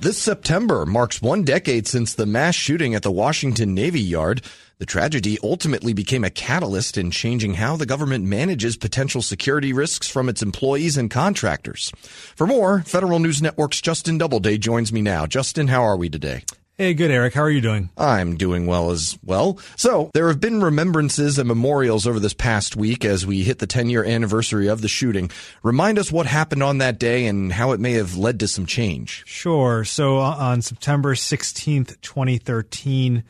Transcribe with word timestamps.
This 0.00 0.16
September 0.16 0.86
marks 0.86 1.20
one 1.20 1.44
decade 1.44 1.86
since 1.86 2.14
the 2.14 2.24
mass 2.24 2.54
shooting 2.54 2.94
at 2.94 3.02
the 3.02 3.10
Washington 3.10 3.74
Navy 3.74 4.00
Yard. 4.00 4.40
The 4.78 4.86
tragedy 4.86 5.36
ultimately 5.44 5.92
became 5.92 6.24
a 6.24 6.30
catalyst 6.30 6.96
in 6.96 7.10
changing 7.10 7.52
how 7.52 7.76
the 7.76 7.84
government 7.84 8.24
manages 8.24 8.78
potential 8.78 9.20
security 9.20 9.74
risks 9.74 10.08
from 10.08 10.30
its 10.30 10.40
employees 10.40 10.96
and 10.96 11.10
contractors. 11.10 11.92
For 12.34 12.46
more, 12.46 12.80
Federal 12.86 13.18
News 13.18 13.42
Network's 13.42 13.82
Justin 13.82 14.16
Doubleday 14.16 14.56
joins 14.56 14.90
me 14.90 15.02
now. 15.02 15.26
Justin, 15.26 15.68
how 15.68 15.82
are 15.82 15.98
we 15.98 16.08
today? 16.08 16.44
Hey, 16.80 16.94
good, 16.94 17.10
Eric. 17.10 17.34
How 17.34 17.42
are 17.42 17.50
you 17.50 17.60
doing? 17.60 17.90
I'm 17.98 18.38
doing 18.38 18.64
well 18.64 18.90
as 18.90 19.18
well. 19.22 19.58
So, 19.76 20.10
there 20.14 20.28
have 20.28 20.40
been 20.40 20.62
remembrances 20.62 21.38
and 21.38 21.46
memorials 21.46 22.06
over 22.06 22.18
this 22.18 22.32
past 22.32 22.74
week 22.74 23.04
as 23.04 23.26
we 23.26 23.42
hit 23.42 23.58
the 23.58 23.66
10 23.66 23.90
year 23.90 24.02
anniversary 24.02 24.66
of 24.66 24.80
the 24.80 24.88
shooting. 24.88 25.30
Remind 25.62 25.98
us 25.98 26.10
what 26.10 26.24
happened 26.24 26.62
on 26.62 26.78
that 26.78 26.98
day 26.98 27.26
and 27.26 27.52
how 27.52 27.72
it 27.72 27.80
may 27.80 27.92
have 27.92 28.16
led 28.16 28.40
to 28.40 28.48
some 28.48 28.64
change. 28.64 29.24
Sure. 29.26 29.84
So, 29.84 30.20
uh, 30.20 30.34
on 30.38 30.62
September 30.62 31.14
16th, 31.14 32.00
2013, 32.00 33.24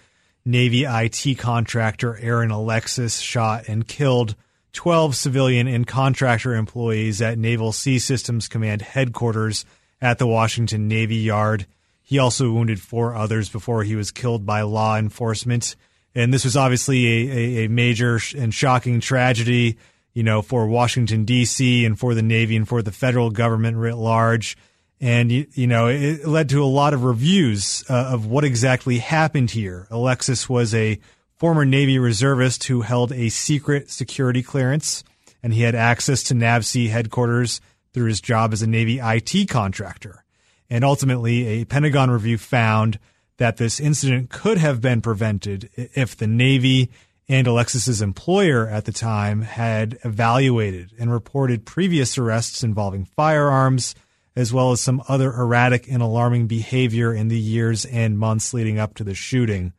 Navy 0.44 0.84
IT 0.84 1.36
contractor 1.36 2.16
Aaron 2.19 2.52
Alexis 2.52 3.19
shot 3.19 3.66
and 3.66 3.84
killed 3.84 4.36
12 4.74 5.16
civilian 5.16 5.66
and 5.66 5.88
contractor 5.88 6.55
employees 6.55 7.20
at 7.20 7.36
Naval 7.36 7.72
Sea 7.72 7.98
Systems 7.98 8.46
Command 8.46 8.80
headquarters 8.80 9.64
at 10.00 10.20
the 10.20 10.27
Washington 10.28 10.86
Navy 10.86 11.16
Yard. 11.16 11.66
He 12.10 12.19
also 12.19 12.50
wounded 12.50 12.80
four 12.80 13.14
others 13.14 13.48
before 13.48 13.84
he 13.84 13.95
was 13.95 14.10
killed 14.10 14.45
by 14.45 14.62
law 14.62 14.98
enforcement. 14.98 15.77
And 16.12 16.34
this 16.34 16.45
was 16.45 16.56
obviously 16.56 17.06
a, 17.06 17.30
a, 17.30 17.64
a 17.66 17.69
major 17.69 18.19
and 18.36 18.52
shocking 18.52 18.98
tragedy, 18.98 19.78
you 20.12 20.24
know, 20.24 20.42
for 20.42 20.66
Washington, 20.66 21.24
D.C., 21.24 21.84
and 21.84 21.96
for 21.96 22.16
the 22.16 22.23
Navy 22.23 22.56
and 22.56 22.66
for 22.66 22.83
the 22.83 22.91
federal 22.91 23.30
government 23.30 23.77
writ 23.77 23.96
large. 23.96 24.56
And, 25.00 25.30
you, 25.30 25.46
you 25.52 25.69
know, 25.69 25.86
it 25.86 26.27
led 26.27 26.48
to 26.48 26.64
a 26.64 26.66
lot 26.66 26.95
of 26.95 27.05
reviews 27.05 27.84
uh, 27.88 28.11
of 28.12 28.27
what 28.27 28.42
exactly 28.42 28.98
happened 28.98 29.52
here. 29.52 29.86
Alexis 29.88 30.48
was 30.48 30.75
a 30.75 30.98
former 31.36 31.64
Navy 31.64 32.00
reservist 32.00 32.64
who 32.64 32.81
held 32.81 33.12
a 33.12 33.28
secret 33.28 33.88
security 33.88 34.42
clearance, 34.42 35.05
and 35.44 35.55
he 35.55 35.62
had 35.62 35.77
access 35.77 36.25
to 36.25 36.34
NAVSEA 36.34 36.91
headquarters 36.91 37.61
through 37.94 38.08
his 38.08 38.20
job 38.20 38.53
as 38.53 38.62
a 38.62 38.66
Navy 38.66 38.98
IT 38.98 39.48
contractor. 39.48 40.25
And 40.70 40.84
ultimately, 40.84 41.46
a 41.46 41.64
Pentagon 41.64 42.10
review 42.10 42.38
found 42.38 42.98
that 43.38 43.56
this 43.56 43.80
incident 43.80 44.30
could 44.30 44.58
have 44.58 44.80
been 44.80 45.00
prevented 45.00 45.68
if 45.74 46.16
the 46.16 46.28
Navy 46.28 46.90
and 47.28 47.46
Alexis's 47.46 48.02
employer 48.02 48.68
at 48.68 48.84
the 48.84 48.92
time 48.92 49.42
had 49.42 49.98
evaluated 50.04 50.92
and 50.98 51.12
reported 51.12 51.64
previous 51.64 52.18
arrests 52.18 52.62
involving 52.62 53.04
firearms, 53.04 53.94
as 54.36 54.52
well 54.52 54.72
as 54.72 54.80
some 54.80 55.02
other 55.08 55.32
erratic 55.32 55.91
and 55.91 56.02
alarming 56.02 56.46
behavior 56.46 57.12
in 57.12 57.28
the 57.28 57.38
years 57.38 57.84
and 57.84 58.18
months 58.18 58.52
leading 58.52 58.78
up 58.78 58.94
to 58.94 59.04
the 59.04 59.14
shooting. 59.14 59.72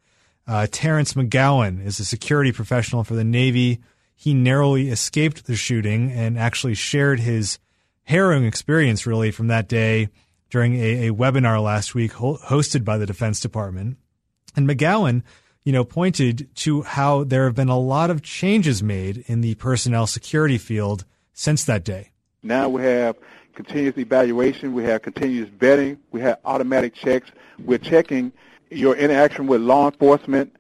Uh, 0.48 0.68
Terrence 0.70 1.14
McGowan 1.14 1.86
is 1.86 2.00
a 2.00 2.06
security 2.06 2.52
professional 2.52 3.04
for 3.04 3.16
the 3.16 3.24
Navy. 3.24 3.80
He 4.16 4.34
narrowly 4.34 4.90
escaped 4.90 5.46
the 5.46 5.56
shooting 5.56 6.12
and 6.12 6.38
actually 6.38 6.74
shared 6.74 7.20
his 7.20 7.60
harrowing 8.04 8.46
experience, 8.46 9.06
really, 9.06 9.32
from 9.32 9.48
that 9.48 9.68
day 9.68 10.10
during 10.52 10.76
a, 10.76 11.08
a 11.08 11.14
webinar 11.14 11.64
last 11.64 11.96
week 11.96 12.14
ho- 12.14 12.38
hosted 12.46 12.86
by 12.86 13.00
the 13.00 13.08
Defense 13.08 13.40
Department. 13.40 13.98
And 14.56 14.70
McGowan, 14.70 15.24
you 15.64 15.72
know, 15.72 15.84
pointed 15.84 16.54
to 16.58 16.84
how 16.84 17.24
there 17.24 17.46
have 17.46 17.56
been 17.56 17.70
a 17.70 17.80
lot 17.80 18.12
of 18.12 18.22
changes 18.22 18.84
made 18.84 19.24
in 19.28 19.42
the 19.42 19.56
personnel 19.56 20.06
security 20.06 20.58
field 20.58 21.06
since 21.34 21.64
that 21.64 21.84
day. 21.84 22.12
Now 22.44 22.70
we 22.70 22.84
have 22.84 23.16
continuous 23.56 23.98
evaluation, 23.98 24.74
we 24.74 24.84
have 24.84 25.02
continuous 25.02 25.50
vetting, 25.50 25.98
we 26.12 26.22
have 26.22 26.40
automatic 26.46 26.94
checks. 26.94 27.30
We're 27.60 27.78
checking 27.78 28.32
your 28.70 28.96
interaction 28.96 29.48
with 29.48 29.62
law 29.62 29.86
enforcement 29.90 30.56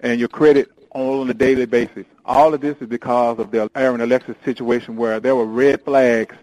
and 0.00 0.18
your 0.18 0.28
credit 0.28 0.70
on 0.92 1.30
a 1.30 1.34
daily 1.34 1.66
basis. 1.66 2.04
All 2.24 2.52
of 2.52 2.60
this 2.60 2.76
is 2.80 2.88
because 2.88 3.38
of 3.38 3.50
the 3.52 3.70
Aaron 3.74 4.00
Alexis 4.00 4.36
situation 4.44 4.96
where 4.96 5.20
there 5.20 5.36
were 5.36 5.46
red 5.46 5.82
flags 5.84 6.34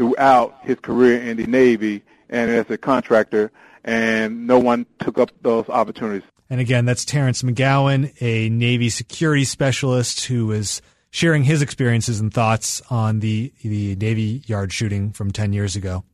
throughout 0.00 0.56
his 0.62 0.80
career 0.80 1.20
in 1.20 1.36
the 1.36 1.46
Navy 1.46 2.02
and 2.30 2.50
as 2.50 2.70
a 2.70 2.78
contractor, 2.78 3.52
and 3.84 4.46
no 4.46 4.58
one 4.58 4.86
took 4.98 5.18
up 5.18 5.30
those 5.42 5.68
opportunities. 5.68 6.22
And 6.48 6.58
again, 6.58 6.86
that's 6.86 7.04
Terrence 7.04 7.42
McGowan, 7.42 8.10
a 8.22 8.48
Navy 8.48 8.88
security 8.88 9.44
specialist 9.44 10.24
who 10.24 10.52
is 10.52 10.80
sharing 11.10 11.44
his 11.44 11.60
experiences 11.60 12.18
and 12.18 12.32
thoughts 12.32 12.80
on 12.88 13.20
the 13.20 13.52
the 13.62 13.94
Navy 13.96 14.42
Yard 14.46 14.72
shooting 14.72 15.12
from 15.12 15.32
10 15.32 15.52
years 15.52 15.76
ago. 15.76 16.04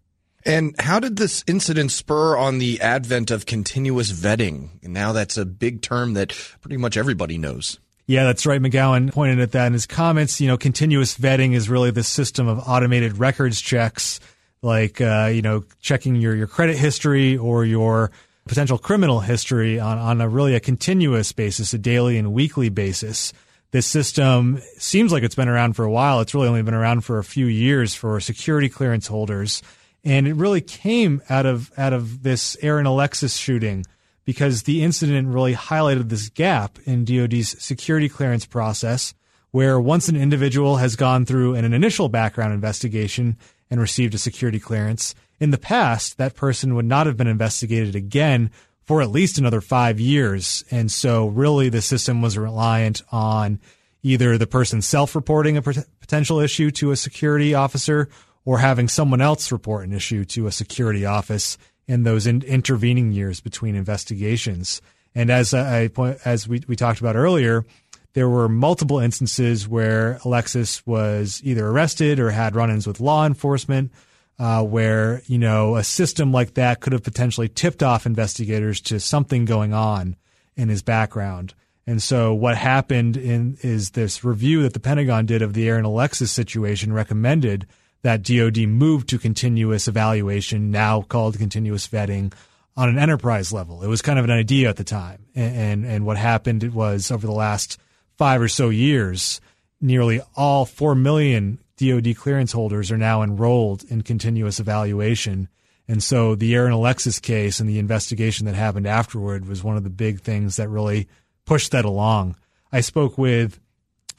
And 0.44 0.74
how 0.80 0.98
did 0.98 1.16
this 1.16 1.44
incident 1.46 1.92
spur 1.92 2.36
on 2.36 2.58
the 2.58 2.80
advent 2.80 3.30
of 3.30 3.46
continuous 3.46 4.10
vetting? 4.10 4.82
Now 4.82 5.12
that's 5.12 5.36
a 5.36 5.46
big 5.46 5.80
term 5.80 6.14
that 6.14 6.30
pretty 6.60 6.76
much 6.76 6.96
everybody 6.96 7.38
knows. 7.38 7.78
Yeah, 8.06 8.22
that's 8.24 8.46
right. 8.46 8.60
McGowan 8.60 9.12
pointed 9.12 9.40
at 9.40 9.52
that 9.52 9.66
in 9.66 9.72
his 9.72 9.86
comments. 9.86 10.40
You 10.40 10.46
know, 10.46 10.56
continuous 10.56 11.18
vetting 11.18 11.54
is 11.54 11.68
really 11.68 11.90
the 11.90 12.04
system 12.04 12.46
of 12.46 12.60
automated 12.60 13.18
records 13.18 13.60
checks 13.60 14.20
like 14.62 15.00
uh, 15.00 15.30
you 15.32 15.42
know 15.42 15.64
checking 15.80 16.16
your 16.16 16.34
your 16.34 16.46
credit 16.46 16.76
history 16.76 17.36
or 17.36 17.64
your 17.64 18.10
potential 18.46 18.78
criminal 18.78 19.20
history 19.20 19.80
on 19.80 19.98
on 19.98 20.20
a 20.20 20.28
really 20.28 20.54
a 20.54 20.60
continuous 20.60 21.32
basis, 21.32 21.74
a 21.74 21.78
daily 21.78 22.16
and 22.16 22.32
weekly 22.32 22.68
basis. 22.68 23.32
This 23.72 23.86
system 23.86 24.60
seems 24.78 25.12
like 25.12 25.24
it's 25.24 25.34
been 25.34 25.48
around 25.48 25.74
for 25.74 25.84
a 25.84 25.90
while. 25.90 26.20
It's 26.20 26.34
really 26.34 26.48
only 26.48 26.62
been 26.62 26.74
around 26.74 27.02
for 27.02 27.18
a 27.18 27.24
few 27.24 27.46
years 27.46 27.94
for 27.94 28.20
security 28.20 28.68
clearance 28.68 29.08
holders, 29.08 29.62
and 30.04 30.28
it 30.28 30.34
really 30.34 30.60
came 30.60 31.22
out 31.28 31.46
of 31.46 31.72
out 31.76 31.92
of 31.92 32.22
this 32.22 32.56
Aaron 32.62 32.86
Alexis 32.86 33.36
shooting 33.36 33.84
because 34.26 34.64
the 34.64 34.82
incident 34.82 35.28
really 35.28 35.54
highlighted 35.54 36.10
this 36.10 36.28
gap 36.28 36.78
in 36.84 37.04
DoD's 37.04 37.62
security 37.62 38.08
clearance 38.10 38.44
process, 38.44 39.14
where 39.52 39.80
once 39.80 40.08
an 40.08 40.16
individual 40.16 40.76
has 40.76 40.96
gone 40.96 41.24
through 41.24 41.54
an 41.54 41.72
initial 41.72 42.10
background 42.10 42.52
investigation 42.52 43.38
and 43.70 43.80
received 43.80 44.14
a 44.14 44.18
security 44.18 44.60
clearance. 44.60 45.14
In 45.40 45.52
the 45.52 45.58
past, 45.58 46.18
that 46.18 46.34
person 46.34 46.74
would 46.74 46.84
not 46.84 47.06
have 47.06 47.16
been 47.16 47.26
investigated 47.26 47.94
again 47.94 48.50
for 48.82 49.00
at 49.00 49.10
least 49.10 49.38
another 49.38 49.60
five 49.60 49.98
years. 49.98 50.64
And 50.70 50.90
so, 50.90 51.26
really, 51.26 51.68
the 51.68 51.82
system 51.82 52.20
was 52.20 52.36
reliant 52.36 53.02
on 53.10 53.60
either 54.02 54.38
the 54.38 54.46
person 54.46 54.82
self 54.82 55.14
reporting 55.14 55.56
a 55.56 55.62
potential 55.62 56.40
issue 56.40 56.70
to 56.72 56.90
a 56.90 56.96
security 56.96 57.54
officer 57.54 58.08
or 58.44 58.58
having 58.58 58.88
someone 58.88 59.20
else 59.20 59.52
report 59.52 59.86
an 59.86 59.92
issue 59.92 60.24
to 60.24 60.46
a 60.46 60.52
security 60.52 61.04
office 61.04 61.58
in 61.88 62.02
those 62.02 62.26
in- 62.26 62.42
intervening 62.42 63.12
years 63.12 63.40
between 63.40 63.74
investigations. 63.74 64.80
And 65.14 65.30
as 65.30 65.54
I 65.54 65.88
as 66.24 66.46
we, 66.46 66.62
we 66.68 66.76
talked 66.76 67.00
about 67.00 67.16
earlier, 67.16 67.64
there 68.12 68.28
were 68.28 68.48
multiple 68.48 68.98
instances 68.98 69.68
where 69.68 70.18
Alexis 70.24 70.86
was 70.86 71.40
either 71.44 71.66
arrested 71.66 72.18
or 72.18 72.30
had 72.30 72.56
run-ins 72.56 72.86
with 72.86 73.00
law 73.00 73.26
enforcement, 73.26 73.92
uh, 74.38 74.62
where 74.62 75.22
you 75.26 75.38
know 75.38 75.76
a 75.76 75.84
system 75.84 76.32
like 76.32 76.54
that 76.54 76.80
could 76.80 76.92
have 76.92 77.02
potentially 77.02 77.48
tipped 77.48 77.82
off 77.82 78.06
investigators 78.06 78.80
to 78.82 79.00
something 79.00 79.44
going 79.44 79.72
on 79.72 80.16
in 80.56 80.68
his 80.68 80.82
background. 80.82 81.54
And 81.86 82.02
so 82.02 82.34
what 82.34 82.56
happened 82.56 83.16
in 83.16 83.58
is 83.62 83.90
this 83.90 84.24
review 84.24 84.62
that 84.62 84.72
the 84.72 84.80
Pentagon 84.80 85.24
did 85.24 85.40
of 85.40 85.54
the 85.54 85.68
Aaron 85.68 85.84
Alexis 85.84 86.32
situation 86.32 86.92
recommended 86.92 87.66
that 88.06 88.22
DoD 88.22 88.68
moved 88.68 89.08
to 89.08 89.18
continuous 89.18 89.88
evaluation, 89.88 90.70
now 90.70 91.02
called 91.02 91.36
continuous 91.38 91.88
vetting, 91.88 92.32
on 92.76 92.88
an 92.88 93.00
enterprise 93.00 93.52
level. 93.52 93.82
It 93.82 93.88
was 93.88 94.00
kind 94.00 94.16
of 94.16 94.24
an 94.24 94.30
idea 94.30 94.68
at 94.68 94.76
the 94.76 94.84
time, 94.84 95.26
and 95.34 95.84
and, 95.84 96.06
what 96.06 96.16
happened 96.16 96.72
was 96.72 97.10
over 97.10 97.26
the 97.26 97.32
last 97.32 97.80
five 98.16 98.40
or 98.40 98.46
so 98.46 98.68
years, 98.68 99.40
nearly 99.80 100.20
all 100.36 100.64
4 100.64 100.94
million 100.94 101.58
DoD 101.78 102.16
clearance 102.16 102.52
holders 102.52 102.92
are 102.92 102.96
now 102.96 103.22
enrolled 103.22 103.82
in 103.82 104.02
continuous 104.02 104.60
evaluation. 104.60 105.48
And 105.88 106.00
so 106.00 106.36
the 106.36 106.54
Aaron 106.54 106.72
Alexis 106.72 107.18
case 107.18 107.58
and 107.58 107.68
the 107.68 107.80
investigation 107.80 108.46
that 108.46 108.54
happened 108.54 108.86
afterward 108.86 109.48
was 109.48 109.64
one 109.64 109.76
of 109.76 109.82
the 109.82 109.90
big 109.90 110.20
things 110.20 110.56
that 110.56 110.68
really 110.68 111.08
pushed 111.44 111.72
that 111.72 111.84
along. 111.84 112.36
I 112.70 112.82
spoke 112.82 113.18
with 113.18 113.58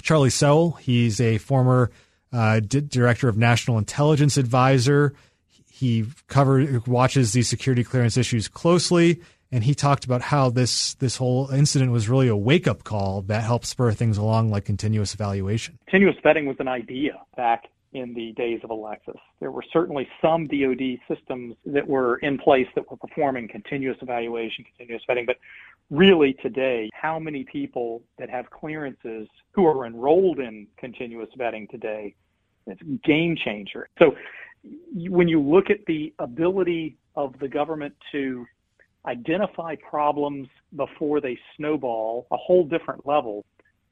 Charlie 0.01 0.29
Sowell. 0.29 0.71
He's 0.71 1.21
a 1.21 1.37
former 1.37 1.89
uh, 2.33 2.59
director 2.59 3.29
of 3.29 3.37
national 3.37 3.77
intelligence 3.77 4.37
advisor. 4.37 5.13
He 5.69 6.05
cover 6.27 6.81
watches 6.87 7.33
these 7.33 7.47
security 7.47 7.83
clearance 7.83 8.17
issues 8.17 8.47
closely 8.47 9.21
and 9.51 9.63
he 9.63 9.73
talked 9.73 10.05
about 10.05 10.21
how 10.21 10.49
this 10.49 10.95
this 10.95 11.17
whole 11.17 11.49
incident 11.49 11.91
was 11.91 12.09
really 12.09 12.27
a 12.27 12.35
wake 12.35 12.67
up 12.67 12.83
call 12.83 13.21
that 13.23 13.43
helped 13.43 13.65
spur 13.65 13.91
things 13.91 14.17
along, 14.17 14.49
like 14.49 14.65
continuous 14.65 15.13
evaluation. 15.13 15.77
Continuous 15.87 16.17
vetting 16.23 16.47
was 16.47 16.57
an 16.59 16.67
idea 16.67 17.13
back 17.35 17.65
in 17.97 18.13
the 18.13 18.31
days 18.33 18.59
of 18.63 18.69
Alexis. 18.69 19.19
There 19.39 19.51
were 19.51 19.63
certainly 19.73 20.07
some 20.21 20.47
DoD 20.47 20.99
systems 21.07 21.55
that 21.65 21.87
were 21.87 22.17
in 22.17 22.37
place 22.37 22.67
that 22.75 22.89
were 22.89 22.97
performing 22.97 23.47
continuous 23.47 23.97
evaluation, 24.01 24.65
continuous 24.65 25.03
vetting, 25.09 25.25
but 25.25 25.37
really 25.89 26.33
today, 26.33 26.89
how 26.93 27.17
many 27.19 27.43
people 27.43 28.01
that 28.17 28.29
have 28.29 28.49
clearances 28.49 29.27
who 29.51 29.65
are 29.65 29.85
enrolled 29.85 30.39
in 30.39 30.67
continuous 30.77 31.29
vetting 31.37 31.69
today? 31.69 32.13
It's 32.65 32.81
a 32.81 33.07
game 33.07 33.35
changer. 33.35 33.89
So 33.99 34.15
when 34.93 35.27
you 35.27 35.41
look 35.41 35.69
at 35.69 35.85
the 35.87 36.13
ability 36.19 36.97
of 37.15 37.37
the 37.39 37.47
government 37.47 37.95
to 38.11 38.45
identify 39.05 39.75
problems 39.89 40.49
before 40.75 41.21
they 41.21 41.37
snowball 41.55 42.27
a 42.31 42.37
whole 42.37 42.65
different 42.65 43.07
level, 43.07 43.45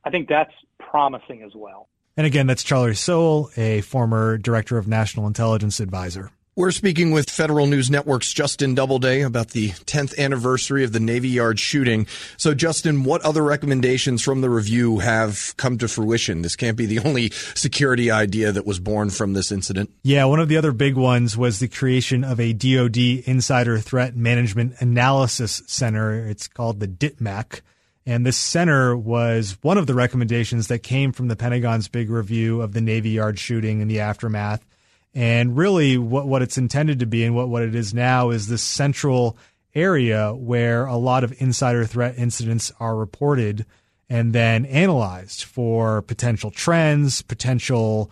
I 0.04 0.10
think 0.10 0.28
that's 0.28 0.54
promising 0.80 1.42
as 1.42 1.54
well. 1.56 1.88
And 2.18 2.26
again, 2.26 2.48
that's 2.48 2.64
Charlie 2.64 2.96
Sowell, 2.96 3.50
a 3.58 3.82
former 3.82 4.38
director 4.38 4.78
of 4.78 4.88
national 4.88 5.28
intelligence 5.28 5.80
advisor. 5.80 6.32
We're 6.58 6.72
speaking 6.72 7.12
with 7.12 7.30
Federal 7.30 7.68
News 7.68 7.92
Network's 7.92 8.32
Justin 8.32 8.76
Doubleday 8.76 9.24
about 9.24 9.50
the 9.50 9.72
10th 9.72 10.18
anniversary 10.18 10.86
of 10.86 10.94
the 10.94 11.02
Navy 11.02 11.28
Yard 11.28 11.60
shooting. 11.60 12.08
So, 12.38 12.54
Justin, 12.54 13.04
what 13.04 13.22
other 13.24 13.44
recommendations 13.44 14.22
from 14.22 14.40
the 14.40 14.50
review 14.50 15.00
have 15.00 15.54
come 15.58 15.78
to 15.80 15.90
fruition? 15.90 16.44
This 16.44 16.56
can't 16.56 16.78
be 16.78 16.86
the 16.86 17.00
only 17.00 17.32
security 17.32 18.10
idea 18.10 18.54
that 18.54 18.66
was 18.66 18.80
born 18.80 19.10
from 19.10 19.34
this 19.34 19.52
incident. 19.52 19.92
Yeah, 20.02 20.24
one 20.24 20.40
of 20.40 20.48
the 20.48 20.56
other 20.56 20.72
big 20.72 20.96
ones 20.96 21.36
was 21.36 21.60
the 21.60 21.68
creation 21.68 22.24
of 22.24 22.40
a 22.40 22.54
DoD 22.54 22.98
Insider 23.26 23.78
Threat 23.80 24.16
Management 24.16 24.76
Analysis 24.80 25.62
Center. 25.68 26.26
It's 26.26 26.48
called 26.48 26.80
the 26.80 26.88
DITMAC. 26.88 27.60
And 28.06 28.26
this 28.26 28.38
center 28.38 28.96
was 28.96 29.58
one 29.62 29.78
of 29.78 29.88
the 29.88 29.96
recommendations 29.96 30.68
that 30.68 30.80
came 30.80 31.12
from 31.12 31.28
the 31.28 31.36
Pentagon's 31.36 31.88
big 31.88 32.10
review 32.10 32.62
of 32.62 32.74
the 32.74 32.82
Navy 32.82 33.10
Yard 33.12 33.40
shooting 33.40 33.82
and 33.82 33.90
the 33.90 34.02
aftermath. 34.02 34.64
And 35.16 35.58
really, 35.58 35.98
what, 35.98 36.28
what 36.28 36.42
it's 36.42 36.58
intended 36.58 37.00
to 37.00 37.06
be 37.06 37.24
and 37.24 37.36
what, 37.36 37.50
what 37.50 37.64
it 37.64 37.74
is 37.74 37.94
now 37.94 38.30
is 38.30 38.48
this 38.48 38.62
central 38.62 39.38
area 39.74 40.34
where 40.34 40.86
a 40.86 40.98
lot 40.98 41.24
of 41.24 41.34
insider 41.42 41.86
threat 41.86 42.16
incidents 42.18 42.72
are 42.80 42.96
reported 42.96 43.66
and 44.08 44.34
then 44.34 44.66
analyzed 44.66 45.44
for 45.44 46.02
potential 46.04 46.52
trends, 46.52 47.22
potential, 47.24 48.12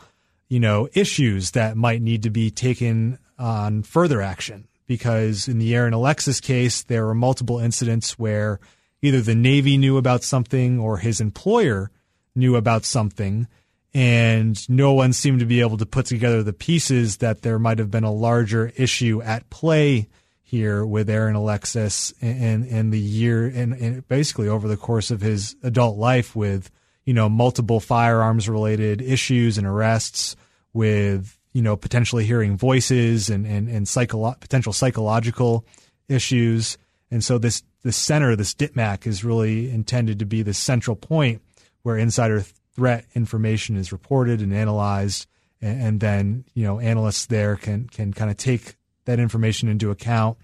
you 0.49 0.59
know, 0.59 0.87
issues 0.93 1.51
that 1.51 1.77
might 1.77 2.01
need 2.01 2.23
to 2.23 2.29
be 2.31 2.49
taken 2.49 3.19
on 3.37 3.83
further 3.83 4.21
action. 4.21 4.67
Because 4.87 5.47
in 5.47 5.59
the 5.59 5.75
Aaron 5.75 5.93
Alexis 5.93 6.41
case, 6.41 6.83
there 6.83 7.05
were 7.05 7.15
multiple 7.15 7.59
incidents 7.59 8.17
where 8.19 8.59
either 9.03 9.21
the 9.21 9.35
Navy 9.35 9.77
knew 9.77 9.97
about 9.97 10.23
something 10.23 10.79
or 10.79 10.97
his 10.97 11.21
employer 11.21 11.91
knew 12.35 12.55
about 12.55 12.85
something 12.85 13.47
and 13.93 14.67
no 14.67 14.93
one 14.93 15.13
seemed 15.13 15.39
to 15.39 15.45
be 15.45 15.61
able 15.61 15.77
to 15.77 15.85
put 15.85 16.07
together 16.07 16.41
the 16.41 16.53
pieces 16.53 17.17
that 17.17 17.43
there 17.43 17.59
might 17.59 17.77
have 17.77 17.91
been 17.91 18.03
a 18.03 18.11
larger 18.11 18.71
issue 18.75 19.21
at 19.21 19.47
play 19.51 20.07
here 20.41 20.85
with 20.85 21.09
Aaron 21.09 21.35
Alexis 21.35 22.13
and 22.21 22.65
in 22.65 22.89
the 22.89 22.99
year 22.99 23.45
and, 23.45 23.73
and 23.73 24.07
basically 24.07 24.47
over 24.47 24.67
the 24.67 24.77
course 24.77 25.11
of 25.11 25.21
his 25.21 25.55
adult 25.63 25.97
life 25.97 26.35
with 26.35 26.71
you 27.05 27.13
know 27.13 27.27
multiple 27.29 27.79
firearms 27.79 28.47
related 28.47 29.01
issues 29.01 29.57
and 29.57 29.67
arrests 29.67 30.35
with 30.71 31.37
you 31.53 31.61
know 31.61 31.75
potentially 31.75 32.25
hearing 32.25 32.57
voices 32.57 33.29
and 33.29 33.45
and, 33.45 33.67
and 33.67 33.85
psycholo- 33.85 34.39
potential 34.39 34.73
psychological 34.73 35.65
issues. 36.07 36.77
And 37.11 37.23
so 37.23 37.37
this 37.37 37.63
this 37.83 37.97
center 37.97 38.35
this 38.35 38.53
DITMAC 38.53 39.05
is 39.05 39.23
really 39.23 39.69
intended 39.69 40.19
to 40.19 40.25
be 40.25 40.41
the 40.41 40.53
central 40.53 40.95
point 40.95 41.41
where 41.83 41.97
insider 41.97 42.43
threat 42.75 43.05
information 43.13 43.75
is 43.75 43.91
reported 43.91 44.41
and 44.41 44.53
analyzed, 44.53 45.27
and, 45.61 45.81
and 45.81 45.99
then 45.99 46.45
you 46.53 46.63
know 46.63 46.79
analysts 46.79 47.25
there 47.27 47.55
can 47.55 47.87
can 47.87 48.13
kind 48.13 48.31
of 48.31 48.37
take 48.37 48.75
that 49.05 49.19
information 49.19 49.69
into 49.69 49.91
account 49.91 50.37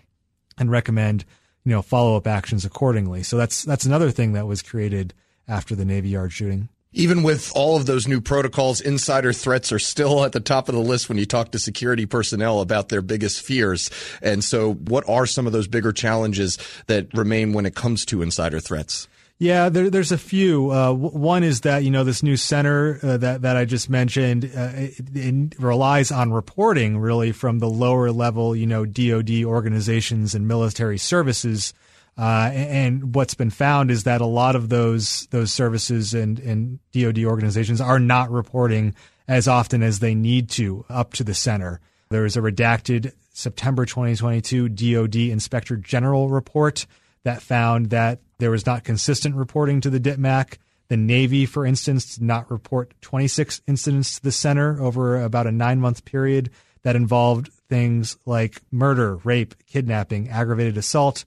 and 0.57 0.69
recommend 0.69 1.25
you 1.63 1.71
know 1.71 1.81
follow 1.81 2.15
up 2.15 2.27
actions 2.27 2.65
accordingly. 2.65 3.24
So 3.24 3.38
that's 3.38 3.63
that's 3.63 3.86
another 3.86 4.12
thing 4.12 4.33
that 4.33 4.47
was 4.47 4.62
created 4.62 5.13
after 5.47 5.75
the 5.75 5.86
Navy 5.86 6.09
Yard 6.09 6.31
shooting. 6.31 6.69
Even 6.91 7.21
with 7.21 7.51
all 7.56 7.77
of 7.77 7.86
those 7.86 8.07
new 8.07 8.19
protocols, 8.19 8.81
insider 8.81 9.31
threats 9.31 9.71
are 9.71 9.77
still 9.77 10.25
at 10.25 10.31
the 10.31 10.39
top 10.39 10.68
of 10.69 10.74
the 10.74 10.81
list 10.81 11.07
when 11.07 11.19
you 11.19 11.25
talk 11.25 11.51
to 11.51 11.59
security 11.59 12.07
personnel 12.07 12.62
about 12.62 12.89
their 12.89 13.03
biggest 13.03 13.44
fears. 13.44 13.91
And 14.24 14.44
so, 14.44 14.74
what 14.74 15.07
are 15.07 15.27
some 15.27 15.45
of 15.45 15.53
those 15.53 15.68
bigger 15.68 15.91
challenges 15.91 16.57
that 16.88 17.13
remain 17.13 17.53
when 17.53 17.68
it 17.68 17.75
comes 17.75 18.06
to 18.06 18.24
insider 18.24 18.59
threats? 18.59 19.07
Yeah, 19.38 19.69
there, 19.69 19.91
there's 19.91 20.12
a 20.12 20.18
few. 20.18 20.71
Uh, 20.71 20.91
one 20.91 21.44
is 21.44 21.62
that 21.62 21.83
you 21.83 21.91
know 21.91 22.03
this 22.03 22.24
new 22.24 22.36
center 22.36 23.00
uh, 23.03 23.18
that 23.18 23.44
that 23.44 23.56
I 23.56 23.65
just 23.65 23.88
mentioned 23.88 24.45
uh, 24.45 24.71
it, 24.74 25.00
it 25.13 25.59
relies 25.59 26.12
on 26.12 26.33
reporting 26.33 26.97
really 26.97 27.31
from 27.31 27.59
the 27.59 27.69
lower 27.69 28.12
level, 28.12 28.56
you 28.56 28.65
know, 28.65 28.83
DoD 28.83 29.44
organizations 29.45 30.33
and 30.33 30.47
military 30.47 30.97
services. 30.97 31.74
Uh, 32.19 32.51
and 32.54 33.16
what's 33.16 33.33
been 33.33 33.50
found 33.50 33.89
is 33.89 34.04
that 34.04 34.19
a 34.19 34.25
lot 34.25 34.54
of 34.54 34.68
those 34.68 35.25
those 35.27 35.54
services 35.54 36.13
and, 36.13 36.38
and 36.39 36.80
DoD 36.92 37.24
organizations 37.24 37.80
are 37.80 37.98
not 37.98 38.30
reporting 38.30 38.94
as 39.30 39.48
often 39.48 39.81
as 39.81 40.00
they 40.00 40.13
need 40.13 40.50
to 40.50 40.83
up 40.89 41.13
to 41.13 41.24
the 41.24 41.33
center. 41.33 41.80
There 42.10 42.25
is 42.25 42.36
a 42.36 42.42
redacted 42.42 43.13
September 43.31 43.86
2022 43.86 44.68
DoD 44.68 45.16
Inspector 45.16 45.77
General 45.77 46.27
report 46.27 46.86
that 47.24 47.42
found 47.42 47.92
that 47.92 48.19
there 48.39 48.51
was 48.51 48.65
not 48.65 48.83
consistent 48.83 49.36
reporting 49.36 49.80
to 49.80 49.89
the 49.89 50.00
DITMAC. 50.00 50.57
The 50.89 50.98
Navy, 50.98 51.45
for 51.45 51.65
instance, 51.65 52.15
did 52.15 52.24
not 52.24 52.51
report 52.51 52.94
26 53.00 53.62
incidents 53.65 54.18
to 54.18 54.24
the 54.24 54.31
center 54.33 54.81
over 54.81 55.22
about 55.22 55.48
a 55.48 55.54
nine 55.54 55.80
month 55.80 56.04
period 56.04 56.50
that 56.81 56.98
involved 56.98 57.50
things 57.69 58.18
like 58.25 58.62
murder, 58.72 59.15
rape, 59.18 59.56
kidnapping, 59.68 60.27
aggravated 60.27 60.77
assault, 60.77 61.24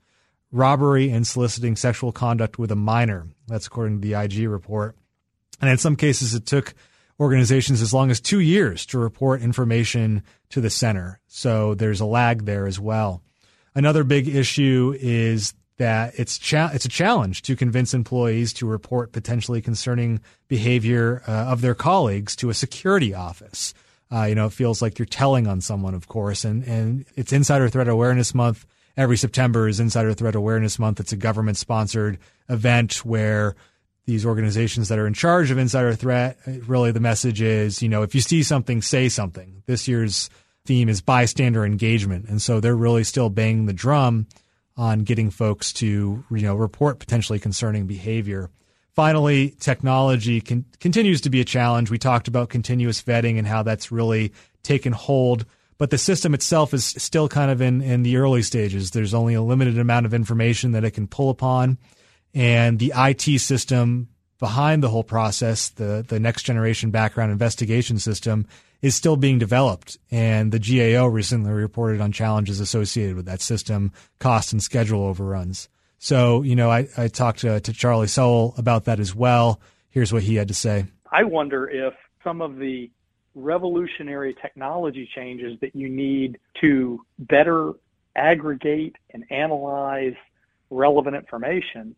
robbery, 0.53 1.11
and 1.11 1.27
soliciting 1.27 1.75
sexual 1.75 2.13
conduct 2.13 2.59
with 2.59 2.71
a 2.71 2.77
minor. 2.77 3.27
That's 3.49 3.67
according 3.67 4.01
to 4.01 4.09
the 4.09 4.15
IG 4.15 4.49
report. 4.49 4.97
And 5.61 5.71
in 5.71 5.79
some 5.79 5.97
cases, 5.97 6.35
it 6.35 6.47
took 6.47 6.75
organizations 7.19 7.81
as 7.83 7.95
long 7.95 8.11
as 8.11 8.21
two 8.21 8.41
years 8.41 8.85
to 8.87 8.99
report 8.99 9.43
information 9.43 10.23
to 10.51 10.61
the 10.61 10.71
center. 10.71 11.21
So 11.27 11.75
there's 11.75 12.01
a 12.01 12.07
lag 12.07 12.45
there 12.45 12.67
as 12.67 12.79
well. 12.79 13.23
Another 13.75 14.05
big 14.05 14.29
issue 14.29 14.95
is 15.01 15.55
that 15.79 16.15
it's 16.19 16.37
cha- 16.37 16.71
it's 16.75 16.85
a 16.85 16.91
challenge 16.91 17.43
to 17.43 17.57
convince 17.57 17.95
employees 17.95 18.53
to 18.55 18.67
report 18.67 19.13
potentially 19.13 19.63
concerning 19.63 20.21
behavior 20.49 21.23
uh, 21.27 21.31
of 21.31 21.61
their 21.61 21.75
colleagues 21.75 22.37
to 22.37 22.51
a 22.51 22.55
security 22.55 23.15
office. 23.15 23.73
Uh, 24.13 24.25
you 24.25 24.35
know, 24.35 24.47
it 24.47 24.53
feels 24.53 24.83
like 24.83 24.99
you're 24.99 25.07
telling 25.07 25.47
on 25.47 25.61
someone, 25.61 25.95
of 25.95 26.07
course, 26.07 26.45
and 26.45 26.63
and 26.65 27.07
it's 27.17 27.33
Insider 27.33 27.69
Threat 27.69 27.89
Awareness 27.89 28.35
Month. 28.35 28.67
Every 28.97 29.17
September 29.17 29.69
is 29.69 29.81
Insider 29.81 30.15
Threat 30.15 30.35
Awareness 30.35 30.79
Month. 30.79 31.01
It's 31.01 31.13
a 31.13 31.17
government 31.17 31.57
sponsored 31.57 32.19
event 32.49 33.05
where 33.05 33.57
these 34.05 34.27
organizations 34.27 34.89
that 34.89 34.99
are 34.99 35.07
in 35.07 35.15
charge 35.15 35.51
of 35.51 35.59
insider 35.59 35.95
threat, 35.95 36.39
really 36.67 36.91
the 36.91 37.01
message 37.01 37.41
is, 37.41 37.83
you 37.83 37.89
know, 37.89 38.03
if 38.03 38.15
you 38.15 38.21
see 38.21 38.43
something, 38.43 38.83
say 38.83 39.09
something. 39.09 39.63
This 39.67 39.87
year's 39.87 40.29
theme 40.65 40.89
is 40.89 41.01
bystander 41.01 41.65
engagement. 41.65 42.29
And 42.29 42.43
so 42.43 42.61
they're 42.61 42.77
really 42.77 43.05
still 43.05 43.31
banging 43.31 43.67
the 43.67 43.73
drum 43.73 44.27
on 44.77 45.01
getting 45.01 45.31
folks 45.31 45.73
to 45.73 46.25
you 46.31 46.43
know 46.43 46.55
report 46.55 46.99
potentially 46.99 47.39
concerning 47.39 47.87
behavior. 47.87 48.51
Finally, 48.95 49.51
technology 49.59 50.41
can, 50.41 50.65
continues 50.79 51.23
to 51.23 51.31
be 51.31 51.41
a 51.41 51.45
challenge. 51.45 51.91
We 51.91 51.99
talked 51.99 52.29
about 52.29 52.51
continuous 52.51 53.03
vetting 53.03 53.39
and 53.39 53.47
how 53.47 53.63
that's 53.63 53.91
really 53.91 54.33
taken 54.63 54.93
hold, 54.93 55.47
but 55.83 55.91
the 55.91 55.99
system 55.99 56.33
itself 56.33 56.73
is 56.73 56.85
still 56.85 57.27
kind 57.27 57.51
of 57.51 57.61
in, 57.61 57.83
in 57.83 58.05
the 58.05 58.17
early 58.17 58.43
stages. 58.43 58.93
There's 58.93 59.15
only 59.15 59.35
a 59.35 59.43
limited 59.43 59.79
amount 59.79 60.07
of 60.07 60.15
information 60.15 60.71
that 60.71 60.85
it 60.85 60.93
can 60.93 61.09
pull 61.09 61.29
upon. 61.29 61.77
And 62.33 62.79
the 62.79 62.93
IT 62.95 63.41
system 63.41 64.07
behind 64.39 64.85
the 64.85 64.89
whole 64.89 65.03
process, 65.03 65.71
the, 65.71 66.05
the 66.07 66.21
next 66.21 66.45
generation 66.45 66.93
background 66.93 67.33
investigation 67.33 67.99
system, 67.99 68.47
is 68.81 68.95
still 68.95 69.17
being 69.17 69.41
developed. 69.41 69.99
And 70.13 70.53
the 70.53 70.61
GAO 70.61 71.07
recently 71.07 71.51
reported 71.51 72.01
on 72.01 72.13
challenges 72.13 72.61
associated 72.61 73.17
with 73.17 73.27
that 73.27 73.41
system, 73.41 73.91
cost 74.21 74.53
and 74.53 74.63
schedule 74.63 75.03
overruns. 75.03 75.69
So, 75.99 76.43
you 76.43 76.55
know, 76.55 76.71
I, 76.71 76.87
I 76.97 77.09
talked 77.09 77.41
to, 77.41 77.59
to 77.59 77.73
Charlie 77.73 78.07
Sowell 78.07 78.55
about 78.57 78.85
that 78.85 79.01
as 79.01 79.17
well. 79.17 79.61
Here's 79.91 80.13
what 80.13 80.23
he 80.23 80.37
had 80.37 80.47
to 80.47 80.55
say. 80.55 80.87
I 81.11 81.25
wonder 81.25 81.69
if 81.69 81.95
some 82.23 82.41
of 82.41 82.59
the 82.59 82.89
revolutionary 83.35 84.35
technology 84.41 85.09
changes 85.15 85.59
that 85.61 85.75
you 85.75 85.89
need 85.89 86.39
to 86.61 87.01
better 87.19 87.73
aggregate 88.17 88.97
and 89.11 89.25
analyze 89.31 90.15
relevant 90.71 91.17
information 91.17 91.95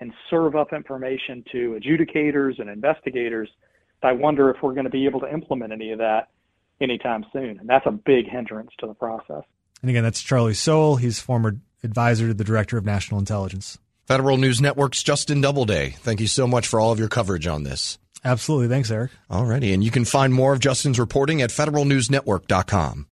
and 0.00 0.12
serve 0.30 0.56
up 0.56 0.72
information 0.72 1.44
to 1.52 1.78
adjudicators 1.80 2.58
and 2.58 2.68
investigators– 2.68 3.48
I 4.02 4.12
wonder 4.12 4.50
if 4.50 4.62
we're 4.62 4.72
going 4.72 4.84
to 4.84 4.90
be 4.90 5.06
able 5.06 5.20
to 5.20 5.32
implement 5.32 5.72
any 5.72 5.92
of 5.92 5.98
that 5.98 6.28
anytime 6.80 7.24
soon. 7.32 7.58
And 7.58 7.68
that's 7.68 7.86
a 7.86 7.90
big 7.90 8.28
hindrance 8.28 8.70
to 8.78 8.86
the 8.86 8.94
process. 8.94 9.42
And 9.82 9.90
again, 9.90 10.04
that's 10.04 10.22
Charlie 10.22 10.54
Sowell. 10.54 10.96
He's 10.96 11.20
former 11.20 11.56
advisor 11.82 12.28
to 12.28 12.34
the 12.34 12.44
Director 12.44 12.78
of 12.78 12.84
National 12.84 13.18
Intelligence. 13.18 13.78
Federal 14.06 14.36
News 14.36 14.60
Network's 14.60 15.02
Justin 15.02 15.40
Doubleday. 15.40 15.90
Thank 15.90 16.20
you 16.20 16.26
so 16.26 16.46
much 16.46 16.66
for 16.66 16.80
all 16.80 16.92
of 16.92 16.98
your 16.98 17.08
coverage 17.08 17.46
on 17.46 17.62
this. 17.62 17.98
Absolutely. 18.24 18.68
Thanks, 18.68 18.90
Eric. 18.90 19.12
Alrighty. 19.30 19.72
And 19.72 19.82
you 19.82 19.90
can 19.90 20.04
find 20.04 20.32
more 20.32 20.52
of 20.52 20.60
Justin's 20.60 20.98
reporting 20.98 21.42
at 21.42 21.50
federalnewsnetwork.com. 21.50 23.06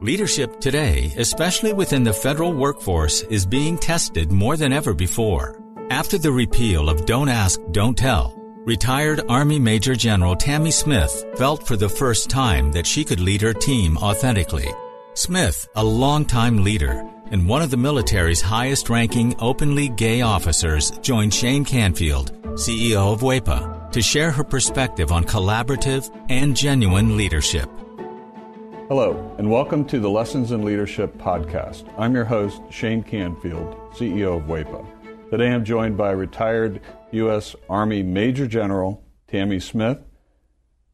Leadership 0.00 0.58
today, 0.60 1.12
especially 1.16 1.72
within 1.72 2.02
the 2.02 2.12
federal 2.12 2.52
workforce, 2.52 3.22
is 3.22 3.46
being 3.46 3.78
tested 3.78 4.32
more 4.32 4.56
than 4.56 4.72
ever 4.72 4.94
before. 4.94 5.60
After 5.90 6.18
the 6.18 6.32
repeal 6.32 6.88
of 6.88 7.06
Don't 7.06 7.28
Ask, 7.28 7.60
Don't 7.70 7.96
Tell, 7.96 8.34
Retired 8.64 9.22
Army 9.28 9.60
Major 9.60 9.94
General 9.94 10.34
Tammy 10.34 10.72
Smith 10.72 11.24
felt 11.36 11.66
for 11.66 11.76
the 11.76 11.88
first 11.88 12.30
time 12.30 12.72
that 12.72 12.86
she 12.86 13.04
could 13.04 13.20
lead 13.20 13.42
her 13.42 13.52
team 13.52 13.96
authentically. 13.98 14.68
Smith, 15.14 15.68
a 15.76 15.84
longtime 15.84 16.64
leader 16.64 17.04
and 17.32 17.48
one 17.48 17.62
of 17.62 17.70
the 17.70 17.76
military's 17.78 18.42
highest 18.42 18.90
ranking 18.90 19.34
openly 19.38 19.88
gay 19.88 20.20
officers, 20.20 20.90
joined 20.98 21.32
Shane 21.32 21.64
Canfield, 21.64 22.30
CEO 22.58 23.14
of 23.14 23.22
WEPA, 23.22 23.90
to 23.90 24.02
share 24.02 24.30
her 24.30 24.44
perspective 24.44 25.10
on 25.10 25.24
collaborative 25.24 26.14
and 26.28 26.54
genuine 26.54 27.16
leadership. 27.16 27.70
Hello, 28.88 29.34
and 29.38 29.50
welcome 29.50 29.86
to 29.86 29.98
the 29.98 30.10
Lessons 30.10 30.52
in 30.52 30.62
Leadership 30.62 31.16
podcast. 31.16 31.90
I'm 31.96 32.14
your 32.14 32.26
host, 32.26 32.60
Shane 32.68 33.02
Canfield, 33.02 33.76
CEO 33.94 34.36
of 34.36 34.42
WEPA. 34.42 35.30
Today 35.30 35.50
I'm 35.52 35.64
joined 35.64 35.96
by 35.96 36.10
retired 36.10 36.82
U.S. 37.12 37.56
Army 37.70 38.02
Major 38.02 38.46
General 38.46 39.02
Tammy 39.26 39.58
Smith. 39.58 39.98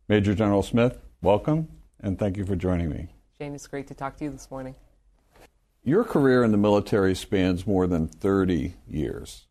Major 0.08 0.36
General 0.36 0.62
Smith, 0.62 1.00
welcome, 1.20 1.66
and 1.98 2.16
thank 2.16 2.36
you 2.36 2.46
for 2.46 2.54
joining 2.54 2.90
me. 2.90 3.08
Shane, 3.40 3.56
it's 3.56 3.66
great 3.66 3.88
to 3.88 3.94
talk 3.94 4.16
to 4.18 4.24
you 4.24 4.30
this 4.30 4.48
morning. 4.52 4.76
Your 5.88 6.04
career 6.04 6.44
in 6.44 6.52
the 6.52 6.58
military 6.58 7.14
spans 7.14 7.66
more 7.66 7.86
than 7.86 8.08
30 8.08 8.74
years. 8.86 9.46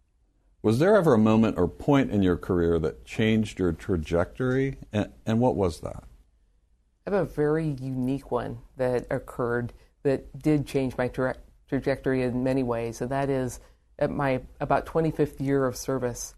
Was 0.62 0.78
there 0.78 0.96
ever 0.96 1.16
a 1.16 1.18
moment 1.18 1.58
or 1.58 1.68
point 1.68 2.12
in 2.12 2.22
your 2.22 2.38
career 2.38 2.78
that 2.78 3.06
changed 3.06 3.58
your 3.58 3.72
trajectory, 3.72 4.78
and, 4.94 5.12
and 5.26 5.40
what 5.40 5.56
was 5.56 5.80
that? 5.80 6.04
I 7.08 7.10
have 7.10 7.14
a 7.14 7.26
very 7.26 7.76
unique 7.82 8.30
one 8.30 8.60
that 8.76 9.08
occurred 9.10 9.74
that 10.04 10.38
did 10.38 10.68
change 10.68 10.96
my 10.96 11.08
tra- 11.08 11.38
trajectory 11.70 12.22
in 12.22 12.44
many 12.44 12.62
ways, 12.62 13.02
and 13.02 13.10
that 13.10 13.32
is 13.32 13.60
at 13.98 14.12
my 14.12 14.44
about 14.60 14.86
25th 14.86 15.40
year 15.44 15.66
of 15.66 15.76
service 15.76 16.36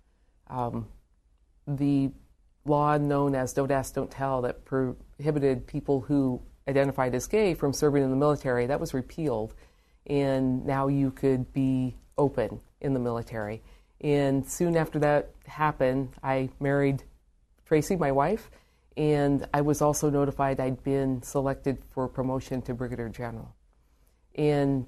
um, 0.48 0.88
the 1.68 2.10
law 2.64 2.98
known 2.98 3.36
as 3.36 3.52
Don't 3.52 3.70
Ask, 3.70 3.96
Don't 3.96 4.10
Tell 4.10 4.44
that 4.44 4.64
prohibited 4.64 5.68
people 5.68 6.00
who 6.00 6.42
identified 6.70 7.14
as 7.16 7.28
gay 7.28 7.54
from 7.54 7.74
serving 7.74 8.02
in 8.02 8.12
the 8.12 8.16
military, 8.16 8.66
that 8.68 8.80
was 8.80 8.94
repealed. 8.94 9.56
And 10.08 10.66
now 10.66 10.88
you 10.88 11.12
could 11.12 11.52
be 11.54 11.96
open 12.18 12.60
in 12.82 12.94
the 12.94 13.00
military. 13.00 13.62
And 14.02 14.48
soon 14.48 14.78
after 14.78 15.00
that 15.00 15.32
happened, 15.46 16.14
I 16.24 16.50
married 16.60 17.04
Tracy, 17.66 17.96
my 17.96 18.12
wife, 18.12 18.50
and 18.98 19.48
I 19.54 19.62
was 19.62 19.82
also 19.82 20.10
notified 20.10 20.60
I'd 20.60 20.84
been 20.84 21.22
selected 21.22 21.78
for 21.92 22.08
promotion 22.08 22.62
to 22.64 22.74
Brigadier 22.74 23.10
General. 23.10 23.54
And 24.36 24.88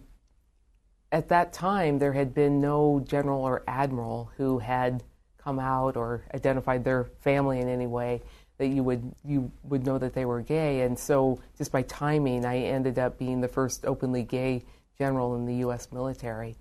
at 1.11 1.29
that 1.29 1.53
time, 1.53 1.99
there 1.99 2.13
had 2.13 2.33
been 2.33 2.61
no 2.61 3.03
general 3.05 3.43
or 3.43 3.63
admiral 3.67 4.31
who 4.37 4.59
had 4.59 5.03
come 5.37 5.59
out 5.59 5.97
or 5.97 6.23
identified 6.33 6.83
their 6.83 7.05
family 7.21 7.59
in 7.59 7.67
any 7.67 7.87
way 7.87 8.21
that 8.57 8.67
you 8.67 8.83
would 8.83 9.11
you 9.25 9.51
would 9.63 9.85
know 9.85 9.97
that 9.97 10.13
they 10.13 10.23
were 10.23 10.39
gay 10.39 10.81
and 10.81 10.97
so 10.97 11.39
just 11.57 11.71
by 11.71 11.81
timing 11.81 12.45
I 12.45 12.59
ended 12.59 12.99
up 12.99 13.17
being 13.17 13.41
the 13.41 13.47
first 13.47 13.85
openly 13.85 14.21
gay 14.21 14.63
general 15.01 15.35
in 15.35 15.45
the 15.47 15.55
US 15.65 15.91
military. 15.91 16.55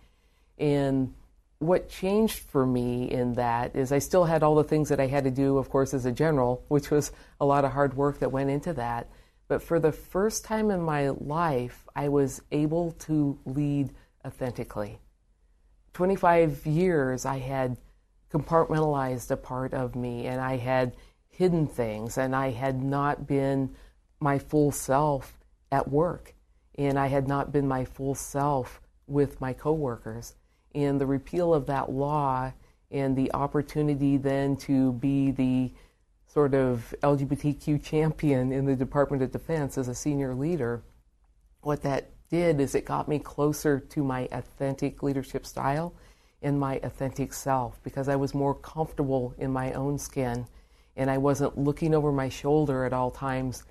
And 0.56 1.12
what 1.59 1.90
changed 1.90 2.38
for 2.38 2.64
me 2.64 3.11
in 3.11 3.35
that 3.35 3.76
is 3.76 3.92
I 3.92 3.99
still 3.99 4.25
had 4.25 4.42
all 4.42 4.54
the 4.54 4.70
things 4.73 4.88
that 4.88 4.99
I 4.99 5.09
had 5.09 5.25
to 5.25 5.30
do 5.30 5.59
of 5.59 5.68
course 5.68 5.92
as 5.92 6.06
a 6.06 6.12
general 6.25 6.64
which 6.68 6.90
was 6.90 7.12
a 7.38 7.44
lot 7.44 7.66
of 7.66 7.73
hard 7.73 7.92
work 8.02 8.20
that 8.20 8.32
went 8.32 8.49
into 8.49 8.73
that. 8.73 9.11
But 9.47 9.62
for 9.62 9.78
the 9.78 9.92
first 9.92 10.42
time 10.42 10.70
in 10.70 10.80
my 10.80 11.11
life 11.11 11.87
I 11.94 12.09
was 12.09 12.40
able 12.50 12.92
to 13.06 13.38
lead 13.44 13.92
authentically. 14.25 14.99
25 15.92 16.64
years 16.64 17.26
I 17.26 17.40
had 17.40 17.76
compartmentalized 18.32 19.30
a 19.30 19.37
part 19.37 19.75
of 19.75 19.94
me 19.94 20.26
and 20.28 20.40
I 20.40 20.56
had 20.56 20.97
hidden 21.28 21.66
things 21.66 22.16
and 22.16 22.35
I 22.35 22.52
had 22.52 22.82
not 22.82 23.26
been 23.26 23.76
my 24.18 24.38
full 24.38 24.73
self 24.73 25.38
at 25.70 25.90
work 25.90 26.35
and 26.80 26.99
I 26.99 27.08
had 27.08 27.28
not 27.28 27.52
been 27.52 27.68
my 27.68 27.84
full 27.84 28.14
self 28.14 28.80
with 29.06 29.38
my 29.38 29.52
coworkers. 29.52 30.34
And 30.75 30.99
the 30.99 31.04
repeal 31.06 31.52
of 31.52 31.66
that 31.66 31.92
law 31.92 32.54
and 32.90 33.14
the 33.14 33.30
opportunity 33.34 34.16
then 34.16 34.56
to 34.56 34.94
be 34.94 35.30
the 35.30 35.75
sort 36.26 36.54
of 36.54 36.94
LGBTQ 37.02 37.84
champion 37.84 38.50
in 38.50 38.64
the 38.64 38.75
Department 38.75 39.22
of 39.22 39.30
Defense 39.30 39.76
as 39.76 39.88
a 39.88 39.94
senior 39.94 40.34
leader, 40.34 40.82
what 41.60 41.82
that 41.82 42.12
did 42.30 42.60
is 42.60 42.75
it 42.75 42.87
got 42.87 43.08
me 43.08 43.18
closer 43.18 43.78
to 43.78 44.02
my 44.02 44.26
authentic 44.32 45.02
leadership 45.02 45.44
style 45.44 45.92
and 46.40 46.58
my 46.58 46.80
authentic 46.82 47.34
self 47.34 47.78
because 47.82 48.08
I 48.08 48.16
was 48.16 48.32
more 48.32 48.54
comfortable 48.54 49.34
in 49.37 49.52
my 49.52 49.75
own 49.75 49.99
skin 49.99 50.46
and 50.96 51.10
I 51.10 51.18
wasn't 51.18 51.58
looking 51.58 51.94
over 51.94 52.10
my 52.10 52.30
shoulder 52.30 52.87
at 52.87 52.94
all 52.94 53.10
times 53.10 53.64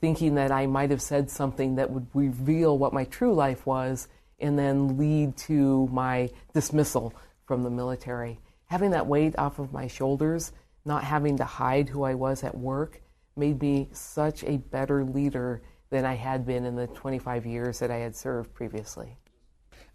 thinking 0.00 0.34
that 0.34 0.52
I 0.52 0.66
might 0.66 0.90
have 0.90 1.02
said 1.02 1.30
something 1.30 1.76
that 1.76 1.90
would 1.90 2.06
reveal 2.14 2.76
what 2.78 2.92
my 2.92 3.04
true 3.04 3.34
life 3.34 3.66
was 3.66 4.08
and 4.38 4.58
then 4.58 4.98
lead 4.98 5.36
to 5.36 5.86
my 5.88 6.30
dismissal 6.52 7.14
from 7.46 7.62
the 7.62 7.70
military. 7.70 8.38
Having 8.66 8.90
that 8.90 9.06
weight 9.06 9.34
off 9.38 9.58
of 9.58 9.72
my 9.72 9.86
shoulders, 9.86 10.52
not 10.84 11.04
having 11.04 11.38
to 11.38 11.44
hide 11.44 11.88
who 11.88 12.02
I 12.02 12.14
was 12.14 12.44
at 12.44 12.56
work, 12.56 13.00
made 13.36 13.60
me 13.60 13.88
such 13.92 14.44
a 14.44 14.58
better 14.58 15.04
leader 15.04 15.62
than 15.90 16.04
I 16.04 16.14
had 16.14 16.46
been 16.46 16.64
in 16.64 16.74
the 16.74 16.88
25 16.88 17.46
years 17.46 17.78
that 17.78 17.90
I 17.90 17.96
had 17.96 18.16
served 18.16 18.52
previously. 18.54 19.16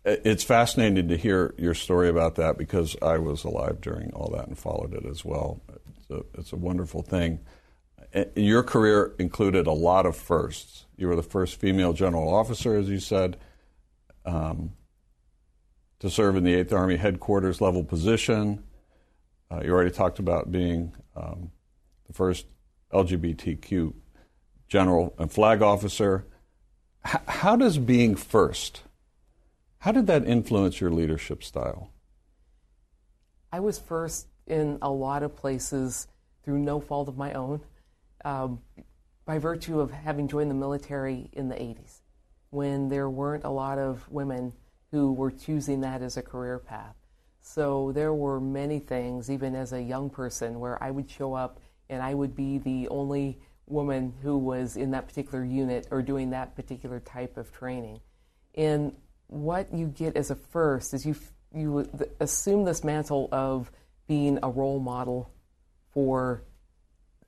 It's 0.03 0.43
fascinating 0.43 1.09
to 1.09 1.17
hear 1.17 1.53
your 1.57 1.75
story 1.75 2.09
about 2.09 2.35
that 2.35 2.57
because 2.57 2.95
I 3.01 3.19
was 3.19 3.43
alive 3.43 3.81
during 3.81 4.11
all 4.13 4.31
that 4.31 4.47
and 4.47 4.57
followed 4.57 4.93
it 4.93 5.05
as 5.05 5.23
well. 5.23 5.61
It's 5.69 6.09
a, 6.09 6.39
it's 6.39 6.53
a 6.53 6.55
wonderful 6.55 7.03
thing. 7.03 7.39
Your 8.35 8.63
career 8.63 9.15
included 9.19 9.67
a 9.67 9.71
lot 9.71 10.05
of 10.05 10.15
firsts. 10.15 10.85
You 10.97 11.07
were 11.07 11.15
the 11.15 11.23
first 11.23 11.59
female 11.59 11.93
general 11.93 12.33
officer, 12.33 12.75
as 12.75 12.89
you 12.89 12.99
said, 12.99 13.37
um, 14.25 14.73
to 15.99 16.09
serve 16.09 16.35
in 16.35 16.43
the 16.43 16.53
8th 16.63 16.73
Army 16.73 16.97
headquarters 16.97 17.61
level 17.61 17.83
position. 17.83 18.63
Uh, 19.49 19.61
you 19.63 19.71
already 19.71 19.91
talked 19.91 20.19
about 20.19 20.51
being 20.51 20.93
um, 21.15 21.51
the 22.07 22.13
first 22.13 22.45
LGBTQ 22.93 23.93
general 24.67 25.13
and 25.17 25.31
flag 25.31 25.61
officer. 25.61 26.25
H- 27.05 27.21
how 27.27 27.55
does 27.55 27.77
being 27.77 28.15
first 28.15 28.83
how 29.81 29.91
did 29.91 30.05
that 30.05 30.27
influence 30.27 30.79
your 30.79 30.91
leadership 30.91 31.43
style? 31.43 31.89
I 33.51 33.61
was 33.61 33.79
first 33.79 34.27
in 34.45 34.77
a 34.79 34.91
lot 34.91 35.23
of 35.23 35.35
places 35.35 36.07
through 36.43 36.59
no 36.59 36.79
fault 36.79 37.07
of 37.07 37.17
my 37.17 37.33
own, 37.33 37.61
um, 38.25 38.61
by 39.25 39.37
virtue 39.37 39.79
of 39.79 39.91
having 39.91 40.27
joined 40.27 40.49
the 40.49 40.55
military 40.55 41.29
in 41.33 41.49
the 41.49 41.55
80s, 41.55 42.01
when 42.49 42.89
there 42.89 43.09
weren't 43.09 43.43
a 43.43 43.49
lot 43.49 43.77
of 43.77 44.07
women 44.09 44.53
who 44.91 45.13
were 45.13 45.31
choosing 45.31 45.81
that 45.81 46.01
as 46.01 46.17
a 46.17 46.21
career 46.21 46.59
path. 46.59 46.95
So 47.41 47.91
there 47.93 48.13
were 48.13 48.39
many 48.39 48.79
things, 48.79 49.29
even 49.29 49.55
as 49.55 49.73
a 49.73 49.81
young 49.81 50.09
person, 50.09 50.59
where 50.59 50.81
I 50.83 50.91
would 50.91 51.09
show 51.09 51.33
up 51.33 51.59
and 51.89 52.01
I 52.01 52.13
would 52.13 52.35
be 52.35 52.57
the 52.57 52.87
only 52.89 53.39
woman 53.67 54.13
who 54.21 54.37
was 54.37 54.77
in 54.77 54.91
that 54.91 55.07
particular 55.07 55.43
unit 55.43 55.87
or 55.91 56.01
doing 56.01 56.31
that 56.31 56.55
particular 56.55 56.99
type 56.99 57.37
of 57.37 57.51
training. 57.51 57.99
And 58.55 58.95
what 59.27 59.73
you 59.73 59.87
get 59.87 60.17
as 60.17 60.29
a 60.29 60.35
first 60.35 60.93
is 60.93 61.05
you 61.05 61.15
you 61.53 61.89
assume 62.19 62.63
this 62.63 62.83
mantle 62.83 63.27
of 63.31 63.71
being 64.07 64.39
a 64.41 64.49
role 64.49 64.79
model 64.79 65.31
for 65.93 66.43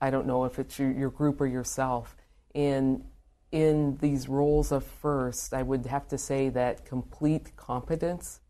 I 0.03 0.09
don't 0.09 0.27
know 0.27 0.43
if 0.43 0.59
it's 0.59 0.77
your, 0.77 0.91
your 0.91 1.09
group 1.09 1.39
or 1.39 1.47
yourself. 1.47 2.17
And 2.53 3.05
in 3.53 3.97
these 4.01 4.27
roles 4.27 4.73
of 4.73 4.83
first, 4.83 5.53
I 5.53 5.63
would 5.63 5.85
have 5.85 6.09
to 6.09 6.17
say 6.17 6.49
that 6.49 6.85
complete 6.85 7.55
competence 7.55 8.41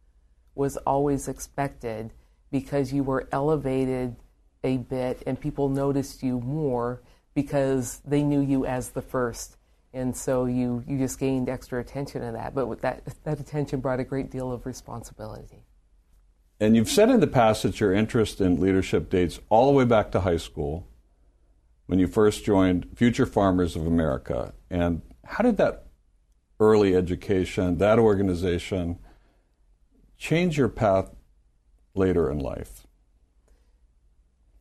was 0.55 0.77
always 0.77 1.27
expected 1.27 2.12
because 2.50 2.91
you 2.91 3.03
were 3.03 3.27
elevated 3.31 4.15
a 4.63 4.77
bit 4.77 5.22
and 5.27 5.39
people 5.39 5.69
noticed 5.69 6.24
you 6.24 6.39
more 6.39 7.03
because 7.36 8.01
they 8.03 8.24
knew 8.24 8.41
you 8.41 8.65
as 8.65 8.89
the 8.89 9.01
first 9.01 9.57
and 9.93 10.15
so 10.17 10.45
you 10.45 10.83
you 10.88 10.98
just 10.98 11.19
gained 11.19 11.50
extra 11.50 11.79
attention 11.79 12.22
to 12.22 12.31
that. 12.31 12.55
But 12.55 12.81
that 12.81 13.03
that 13.25 13.39
attention 13.39 13.79
brought 13.79 14.00
a 14.00 14.03
great 14.03 14.31
deal 14.31 14.51
of 14.51 14.65
responsibility. 14.65 15.63
And 16.60 16.75
you've 16.75 16.89
said 16.89 17.10
in 17.10 17.19
the 17.19 17.27
past 17.27 17.63
that 17.63 17.79
your 17.79 17.93
interest 17.93 18.41
in 18.41 18.60
leadership 18.60 19.10
dates 19.10 19.39
all 19.50 19.67
the 19.67 19.77
way 19.77 19.86
back 19.86 20.12
to 20.12 20.22
high 20.22 20.38
school, 20.38 20.88
when 21.85 21.99
you 21.99 22.07
first 22.07 22.45
joined 22.45 22.87
Future 22.95 23.25
Farmers 23.25 23.75
of 23.75 23.85
America. 23.85 24.53
And 24.69 25.01
how 25.25 25.43
did 25.43 25.57
that 25.57 25.87
early 26.59 26.95
education, 26.95 27.77
that 27.77 27.99
organization, 27.99 28.99
change 30.17 30.57
your 30.57 30.69
path 30.69 31.11
later 31.93 32.29
in 32.31 32.39
life? 32.39 32.87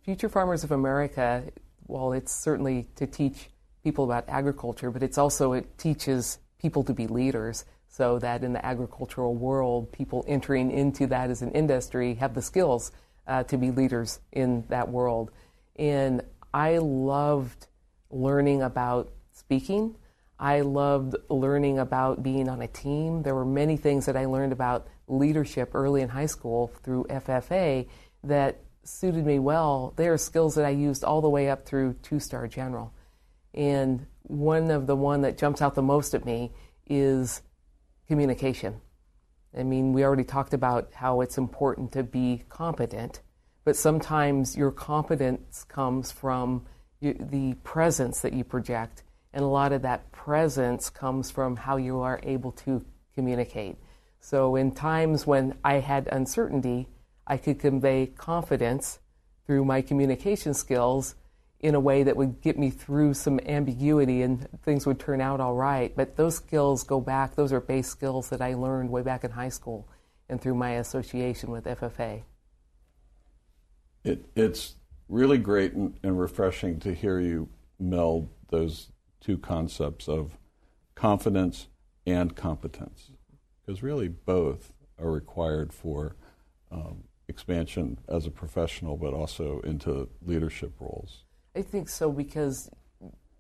Future 0.02 0.28
Farmers 0.28 0.64
of 0.64 0.72
America, 0.72 1.44
well, 1.86 2.12
it's 2.12 2.34
certainly 2.34 2.88
to 2.96 3.06
teach 3.06 3.50
people 3.84 4.04
about 4.04 4.24
agriculture, 4.28 4.90
but 4.90 5.02
it's 5.02 5.18
also 5.18 5.52
it 5.52 5.78
teaches 5.78 6.38
people 6.60 6.82
to 6.84 6.92
be 6.92 7.06
leaders 7.06 7.64
so 7.88 8.18
that 8.18 8.42
in 8.42 8.52
the 8.52 8.64
agricultural 8.64 9.34
world, 9.34 9.92
people 9.92 10.24
entering 10.26 10.70
into 10.70 11.06
that 11.06 11.30
as 11.30 11.42
an 11.42 11.52
industry 11.52 12.14
have 12.14 12.34
the 12.34 12.42
skills 12.42 12.90
uh, 13.26 13.42
to 13.44 13.58
be 13.58 13.70
leaders 13.70 14.18
in 14.32 14.64
that 14.68 14.88
world. 14.88 15.30
And 15.76 16.22
I 16.54 16.78
loved 16.78 17.66
learning 18.11 18.62
about 18.62 19.11
speaking. 19.32 19.97
I 20.38 20.61
loved 20.62 21.16
learning 21.28 21.78
about 21.78 22.23
being 22.23 22.49
on 22.49 22.62
a 22.62 22.68
team. 22.68 23.23
There 23.23 23.35
were 23.35 23.44
many 23.44 23.76
things 23.76 24.06
that 24.06 24.16
I 24.16 24.26
learned 24.26 24.52
about 24.52 24.88
leadership 25.06 25.71
early 25.75 26.02
in 26.02 26.09
high 26.09 26.26
school 26.26 26.73
through 26.82 27.04
FFA 27.04 27.87
that 28.25 28.61
suited 28.85 29.25
me 29.25 29.38
well. 29.38 29.94
They 29.97 30.09
are 30.09 30.18
skills 30.18 30.54
that 30.56 30.64
I 30.64 30.71
used 30.71 31.04
all 31.04 31.21
the 31.21 31.28
way 31.28 31.49
up 31.49 31.64
through 31.64 31.94
two 32.02 32.18
star 32.18 32.49
general. 32.49 32.92
And 33.54 34.06
one 34.23 34.71
of 34.71 34.87
the 34.87 34.97
one 34.97 35.23
that 35.23 35.38
jumps 35.38 35.62
out 35.62 35.75
the 35.75 35.82
most 35.82 36.14
at 36.14 36.25
me 36.25 36.52
is 36.88 37.42
communication. 38.09 38.80
I 39.56 39.62
mean, 39.62 39.92
we 39.92 40.04
already 40.04 40.25
talked 40.25 40.54
about 40.54 40.90
how 40.94 41.21
it's 41.21 41.38
important 41.38 41.92
to 41.92 42.02
be 42.02 42.44
competent, 42.49 43.21
but 43.64 43.76
sometimes 43.76 44.57
your 44.57 44.71
competence 44.71 45.64
comes 45.64 46.11
from 46.11 46.66
the 47.00 47.54
presence 47.64 48.21
that 48.21 48.33
you 48.33 48.45
project, 48.45 49.02
and 49.33 49.42
a 49.42 49.49
lot 49.49 49.73
of 49.73 49.83
that 49.83 50.12
presence 50.12 50.90
comes 50.90 51.31
from 51.31 51.57
how 51.57 51.76
you 51.76 52.00
are 52.00 52.21
able 52.23 52.52
to 52.52 52.85
communicate. 53.14 53.76
So, 54.21 54.54
in 54.57 54.73
times 54.73 55.26
when 55.26 55.59
I 55.64 55.75
had 55.75 56.09
uncertainty, 56.12 56.88
I 57.26 57.37
could 57.37 57.59
convey 57.59 58.07
confidence 58.07 59.00
through 59.47 59.64
my 59.64 59.83
communication 59.83 60.54
skills 60.54 61.16
in 61.61 61.75
a 61.75 61.81
way 61.81 62.02
that 62.02 62.16
would 62.16 62.40
get 62.40 62.59
me 62.59 62.71
through 62.71 63.14
some 63.14 63.38
ambiguity 63.47 64.23
and 64.23 64.49
things 64.62 64.85
would 64.85 64.99
turn 64.99 65.21
out 65.21 65.40
all 65.40 65.54
right. 65.54 65.95
But 65.95 66.16
those 66.16 66.37
skills 66.37 66.83
go 66.83 67.00
back, 67.00 67.37
those 67.37 67.52
are 67.52 67.61
base 67.61 67.88
skills 67.88 68.28
that 68.31 68.42
I 68.42 68.54
learned 68.54 68.90
way 68.90 69.02
back 69.02 69.23
in 69.25 69.31
high 69.31 69.49
school 69.49 69.88
and 70.28 70.40
through 70.40 70.54
my 70.54 70.73
association 70.73 71.50
with 71.50 71.64
FFA. 71.64 72.23
It, 74.04 74.26
it's 74.35 74.76
really 75.09 75.38
great 75.38 75.73
and, 75.75 75.99
and 76.02 76.18
refreshing 76.18 76.80
to 76.80 76.94
hear 76.94 77.21
you 77.21 77.49
meld 77.78 78.28
those 78.49 78.92
two 79.21 79.38
concepts 79.38 80.09
of 80.09 80.38
confidence 80.94 81.68
and 82.06 82.35
competence, 82.35 83.12
because 83.61 83.82
really 83.82 84.09
both 84.09 84.73
are 84.99 85.11
required 85.11 85.73
for 85.73 86.16
um, 86.71 87.04
expansion 87.28 87.99
as 88.09 88.26
a 88.26 88.30
professional, 88.30 88.97
but 88.97 89.14
also 89.14 89.61
into 89.61 90.09
leadership 90.25 90.73
roles. 90.80 91.25
I 91.54 91.62
think 91.62 91.88
so 91.88 92.11
because 92.11 92.71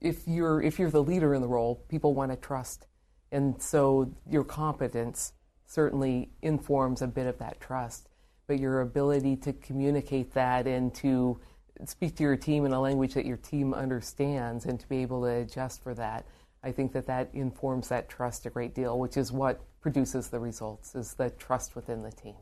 if 0.00 0.26
you're 0.26 0.60
if 0.62 0.78
you're 0.78 0.90
the 0.90 1.02
leader 1.02 1.34
in 1.34 1.42
the 1.42 1.48
role, 1.48 1.84
people 1.88 2.14
want 2.14 2.30
to 2.30 2.36
trust, 2.36 2.86
and 3.30 3.60
so 3.60 4.12
your 4.28 4.44
competence 4.44 5.32
certainly 5.66 6.30
informs 6.42 7.02
a 7.02 7.06
bit 7.06 7.26
of 7.26 7.38
that 7.38 7.60
trust. 7.60 8.08
But 8.52 8.60
your 8.60 8.82
ability 8.82 9.36
to 9.36 9.54
communicate 9.54 10.34
that 10.34 10.66
and 10.66 10.94
to 10.96 11.40
speak 11.86 12.16
to 12.16 12.22
your 12.22 12.36
team 12.36 12.66
in 12.66 12.72
a 12.72 12.80
language 12.82 13.14
that 13.14 13.24
your 13.24 13.38
team 13.38 13.72
understands 13.72 14.66
and 14.66 14.78
to 14.78 14.86
be 14.88 14.98
able 14.98 15.22
to 15.22 15.28
adjust 15.28 15.82
for 15.82 15.94
that, 15.94 16.26
I 16.62 16.70
think 16.70 16.92
that 16.92 17.06
that 17.06 17.30
informs 17.32 17.88
that 17.88 18.10
trust 18.10 18.44
a 18.44 18.50
great 18.50 18.74
deal, 18.74 18.98
which 18.98 19.16
is 19.16 19.32
what 19.32 19.62
produces 19.80 20.28
the 20.28 20.38
results, 20.38 20.94
is 20.94 21.14
the 21.14 21.30
trust 21.30 21.74
within 21.74 22.02
the 22.02 22.10
team. 22.10 22.34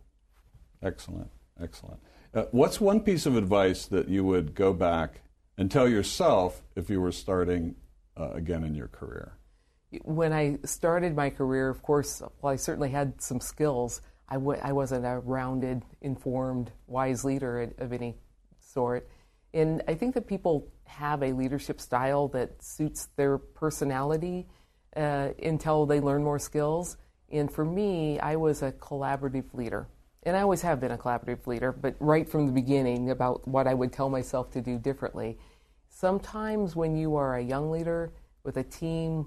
Excellent, 0.83 1.31
excellent. 1.63 2.01
Uh, 2.35 2.47
what's 2.51 2.81
one 2.81 2.99
piece 2.99 3.25
of 3.25 3.37
advice 3.37 3.87
that 3.87 4.09
you 4.09 4.25
would 4.25 4.57
go 4.57 4.73
back 4.73 5.21
and 5.57 5.71
tell 5.71 5.89
yourself 5.89 6.65
if 6.75 6.91
you 6.91 7.01
were 7.01 7.13
starting 7.13 7.77
uh, 8.17 8.31
again 8.33 8.65
in 8.65 8.75
your 8.75 8.89
career? 8.89 9.39
When 10.03 10.33
I 10.33 10.59
started 10.65 11.15
my 11.15 11.31
career, 11.31 11.69
of 11.69 11.83
course, 11.83 12.21
while 12.41 12.53
I 12.53 12.57
certainly 12.57 12.91
had 12.91 13.23
some 13.23 13.39
skills, 13.39 14.01
I 14.31 14.35
w- 14.35 14.61
I 14.63 14.73
wasn't 14.73 15.05
a 15.05 15.19
rounded, 15.19 15.85
informed, 16.01 16.71
wise 16.87 17.25
leader 17.25 17.73
of 17.79 17.93
any 17.93 18.17
sort. 18.59 19.09
And 19.53 19.83
I 19.89 19.95
think 19.95 20.15
that 20.15 20.29
people 20.29 20.73
have 20.85 21.23
a 21.23 21.33
leadership 21.33 21.81
style 21.81 22.29
that 22.29 22.63
suits 22.63 23.09
their 23.17 23.39
personality 23.39 24.49
uh, 24.97 25.31
until 25.43 25.87
they 25.87 26.01
learn 26.01 26.23
more 26.23 26.39
skills. 26.39 26.97
And 27.31 27.53
for 27.53 27.65
me, 27.65 28.19
I 28.21 28.37
was 28.37 28.63
a 28.63 28.73
collaborative 28.73 29.53
leader. 29.55 29.89
And 30.23 30.37
I 30.37 30.43
always 30.43 30.63
have 30.63 30.81
been 30.81 30.91
a 30.91 30.99
collaborative 30.99 31.47
leader, 31.47 31.73
but 31.73 31.97
right 31.99 32.29
from 32.29 32.47
the 32.47 32.53
beginning 32.53 33.11
about 33.11 33.47
what 33.49 33.67
I 33.67 33.75
would 33.75 33.93
tell 33.93 34.11
myself 34.11 34.51
to 34.53 34.61
do 34.61 34.79
differently. 34.79 35.39
Sometimes 35.89 36.77
when 36.77 36.95
you 36.95 37.17
are 37.17 37.37
a 37.37 37.43
young 37.43 37.71
leader 37.71 38.13
with 38.45 38.57
a 38.57 38.63
team 38.63 39.27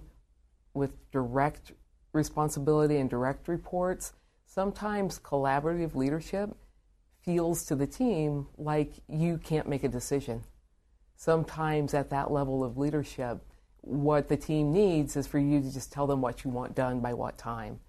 with 0.73 0.91
direct 1.11 1.73
responsibility 2.13 2.97
and 2.97 3.09
direct 3.09 3.47
reports, 3.47 4.13
sometimes 4.53 5.17
collaborative 5.17 5.95
leadership 5.95 6.55
feels 7.21 7.65
to 7.65 7.75
the 7.75 7.87
team 7.87 8.45
like 8.57 8.93
you 9.07 9.39
can't 9.39 9.67
make 9.67 9.83
a 9.83 9.87
decision. 9.87 10.43
Sometimes 11.15 11.95
at 11.95 12.11
that 12.11 12.31
level 12.31 12.63
of 12.63 12.77
leadership, 12.77 13.39
what 13.81 14.27
the 14.27 14.37
team 14.37 14.71
needs 14.71 15.15
is 15.15 15.25
for 15.25 15.39
you 15.39 15.59
to 15.59 15.73
just 15.73 15.91
tell 15.91 16.05
them 16.05 16.21
what 16.21 16.43
you 16.43 16.51
want 16.51 16.75
done 16.75 16.99
by 16.99 17.13
what 17.15 17.35
time. 17.35 17.79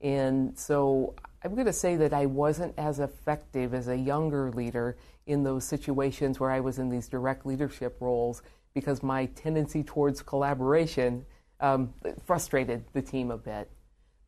And 0.00 0.58
so 0.58 1.14
I'm 1.42 1.54
going 1.54 1.66
to 1.66 1.74
say 1.74 1.96
that 1.96 2.14
I 2.14 2.24
wasn't 2.24 2.72
as 2.78 3.00
effective 3.00 3.74
as 3.74 3.88
a 3.88 3.96
younger 3.96 4.50
leader 4.50 4.96
in 5.26 5.42
those 5.42 5.64
situations 5.64 6.40
where 6.40 6.50
I 6.50 6.60
was 6.60 6.78
in 6.78 6.88
these 6.88 7.06
direct 7.06 7.44
leadership 7.44 7.98
roles 8.00 8.42
because 8.72 9.02
my 9.02 9.26
tendency 9.26 9.82
towards 9.82 10.22
collaboration 10.22 11.26
um, 11.60 11.92
frustrated 12.24 12.84
the 12.94 13.02
team 13.02 13.30
a 13.30 13.36
bit. 13.36 13.70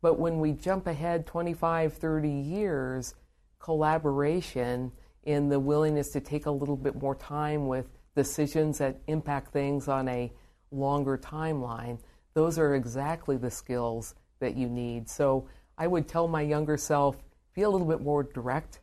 But 0.07 0.21
when 0.21 0.39
we 0.39 0.53
jump 0.53 0.87
ahead 0.87 1.27
25, 1.27 1.95
30 1.95 2.31
years, 2.31 3.17
collaboration 3.59 4.93
and 5.25 5.51
the 5.51 5.59
willingness 5.59 6.11
to 6.11 6.21
take 6.21 6.47
a 6.47 6.51
little 6.53 6.77
bit 6.77 6.95
more 6.95 7.17
time 7.17 7.67
with 7.67 7.89
decisions 8.15 8.79
that 8.79 9.01
impact 9.09 9.53
things 9.53 9.89
on 9.89 10.07
a 10.07 10.33
longer 10.71 11.19
timeline, 11.19 11.99
those 12.35 12.57
are 12.57 12.77
exactly 12.77 13.37
the 13.37 13.51
skills 13.51 14.15
that 14.39 14.57
you 14.57 14.69
need. 14.69 15.09
So 15.09 15.49
I 15.77 15.89
would 15.89 16.07
tell 16.07 16.29
my 16.29 16.43
younger 16.43 16.77
self 16.77 17.17
be 17.57 17.63
a 17.63 17.69
little 17.69 17.89
bit 17.89 18.01
more 18.01 18.23
direct, 18.23 18.79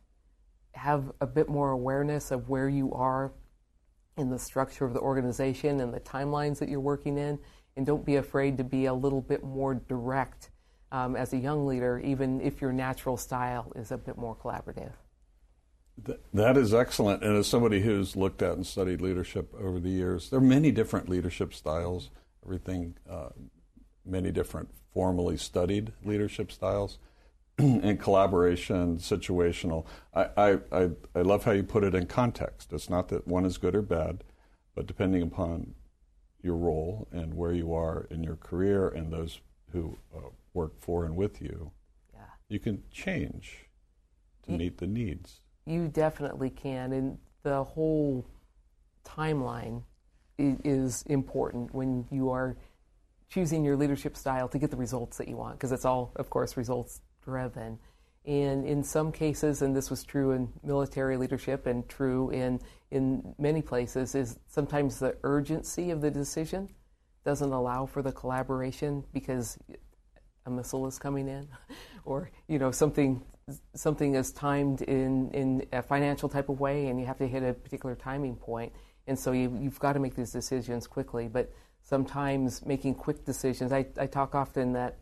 have 0.74 1.10
a 1.22 1.26
bit 1.26 1.48
more 1.48 1.70
awareness 1.70 2.32
of 2.32 2.50
where 2.50 2.68
you 2.68 2.92
are 2.92 3.32
in 4.18 4.28
the 4.28 4.38
structure 4.38 4.84
of 4.84 4.92
the 4.92 5.00
organization 5.00 5.80
and 5.80 5.94
the 5.94 6.00
timelines 6.00 6.58
that 6.58 6.68
you're 6.68 6.80
working 6.80 7.16
in, 7.16 7.38
and 7.78 7.86
don't 7.86 8.04
be 8.04 8.16
afraid 8.16 8.58
to 8.58 8.64
be 8.64 8.84
a 8.84 8.92
little 8.92 9.22
bit 9.22 9.42
more 9.42 9.74
direct 9.74 10.50
um, 10.94 11.16
as 11.16 11.32
a 11.32 11.36
young 11.36 11.66
leader, 11.66 11.98
even 11.98 12.40
if 12.40 12.60
your 12.60 12.72
natural 12.72 13.16
style 13.16 13.72
is 13.74 13.90
a 13.90 13.98
bit 13.98 14.16
more 14.16 14.36
collaborative. 14.36 14.92
that 16.32 16.56
is 16.56 16.72
excellent. 16.72 17.24
And 17.24 17.36
as 17.36 17.48
somebody 17.48 17.80
who's 17.80 18.14
looked 18.14 18.42
at 18.42 18.52
and 18.52 18.64
studied 18.64 19.00
leadership 19.00 19.52
over 19.58 19.80
the 19.80 19.90
years, 19.90 20.30
there 20.30 20.38
are 20.38 20.42
many 20.42 20.70
different 20.70 21.08
leadership 21.08 21.52
styles, 21.52 22.10
everything, 22.44 22.94
uh, 23.10 23.30
many 24.06 24.30
different 24.30 24.68
formally 24.92 25.36
studied 25.36 25.92
leadership 26.04 26.52
styles. 26.52 26.98
and 27.58 28.00
collaboration, 28.00 28.98
situational. 28.98 29.86
I, 30.12 30.26
I, 30.36 30.58
I, 30.72 30.90
I 31.14 31.22
love 31.22 31.44
how 31.44 31.52
you 31.52 31.62
put 31.62 31.84
it 31.84 31.94
in 31.94 32.06
context. 32.06 32.72
It's 32.72 32.90
not 32.90 33.08
that 33.10 33.28
one 33.28 33.44
is 33.44 33.58
good 33.58 33.76
or 33.76 33.82
bad, 33.82 34.24
but 34.74 34.88
depending 34.88 35.22
upon 35.22 35.74
your 36.42 36.56
role 36.56 37.06
and 37.12 37.34
where 37.34 37.52
you 37.52 37.72
are 37.72 38.08
in 38.10 38.24
your 38.24 38.34
career 38.34 38.88
and 38.88 39.12
those 39.12 39.38
who 39.70 39.96
uh, 40.16 40.30
work 40.54 40.80
for 40.80 41.04
and 41.04 41.16
with 41.16 41.42
you, 41.42 41.70
yeah. 42.12 42.20
you 42.48 42.58
can 42.58 42.82
change 42.90 43.68
to 44.44 44.52
you, 44.52 44.58
meet 44.58 44.78
the 44.78 44.86
needs. 44.86 45.40
You 45.66 45.88
definitely 45.88 46.50
can. 46.50 46.92
And 46.92 47.18
the 47.42 47.62
whole 47.64 48.26
timeline 49.04 49.82
is 50.38 51.02
important 51.06 51.74
when 51.74 52.06
you 52.10 52.30
are 52.30 52.56
choosing 53.28 53.64
your 53.64 53.76
leadership 53.76 54.16
style 54.16 54.48
to 54.48 54.58
get 54.58 54.70
the 54.70 54.76
results 54.76 55.18
that 55.18 55.28
you 55.28 55.36
want, 55.36 55.58
because 55.58 55.72
it's 55.72 55.84
all, 55.84 56.12
of 56.16 56.30
course, 56.30 56.56
results 56.56 57.00
driven. 57.24 57.78
And 58.26 58.64
in 58.64 58.82
some 58.82 59.12
cases, 59.12 59.60
and 59.60 59.76
this 59.76 59.90
was 59.90 60.02
true 60.02 60.32
in 60.32 60.48
military 60.62 61.16
leadership 61.16 61.66
and 61.66 61.86
true 61.88 62.30
in, 62.30 62.60
in 62.90 63.34
many 63.38 63.60
places, 63.60 64.14
is 64.14 64.38
sometimes 64.46 64.98
the 64.98 65.16
urgency 65.24 65.90
of 65.90 66.00
the 66.00 66.10
decision 66.10 66.70
doesn't 67.24 67.52
allow 67.52 67.86
for 67.86 68.02
the 68.02 68.12
collaboration 68.12 69.04
because 69.12 69.58
a 70.46 70.50
missile 70.50 70.86
is 70.86 70.98
coming 70.98 71.28
in, 71.28 71.48
or 72.04 72.30
you 72.48 72.58
know 72.58 72.70
something 72.70 73.22
something 73.74 74.14
is 74.14 74.32
timed 74.32 74.82
in 74.82 75.30
in 75.32 75.66
a 75.72 75.82
financial 75.82 76.28
type 76.28 76.48
of 76.48 76.60
way, 76.60 76.88
and 76.88 77.00
you 77.00 77.06
have 77.06 77.18
to 77.18 77.26
hit 77.26 77.42
a 77.42 77.52
particular 77.52 77.94
timing 77.94 78.36
point, 78.36 78.72
and 79.06 79.18
so 79.18 79.32
you, 79.32 79.56
you've 79.60 79.78
got 79.78 79.94
to 79.94 80.00
make 80.00 80.14
these 80.14 80.32
decisions 80.32 80.86
quickly. 80.86 81.28
But 81.28 81.52
sometimes 81.82 82.64
making 82.64 82.94
quick 82.94 83.24
decisions, 83.24 83.72
I, 83.72 83.86
I 83.98 84.06
talk 84.06 84.34
often 84.34 84.72
that 84.72 84.98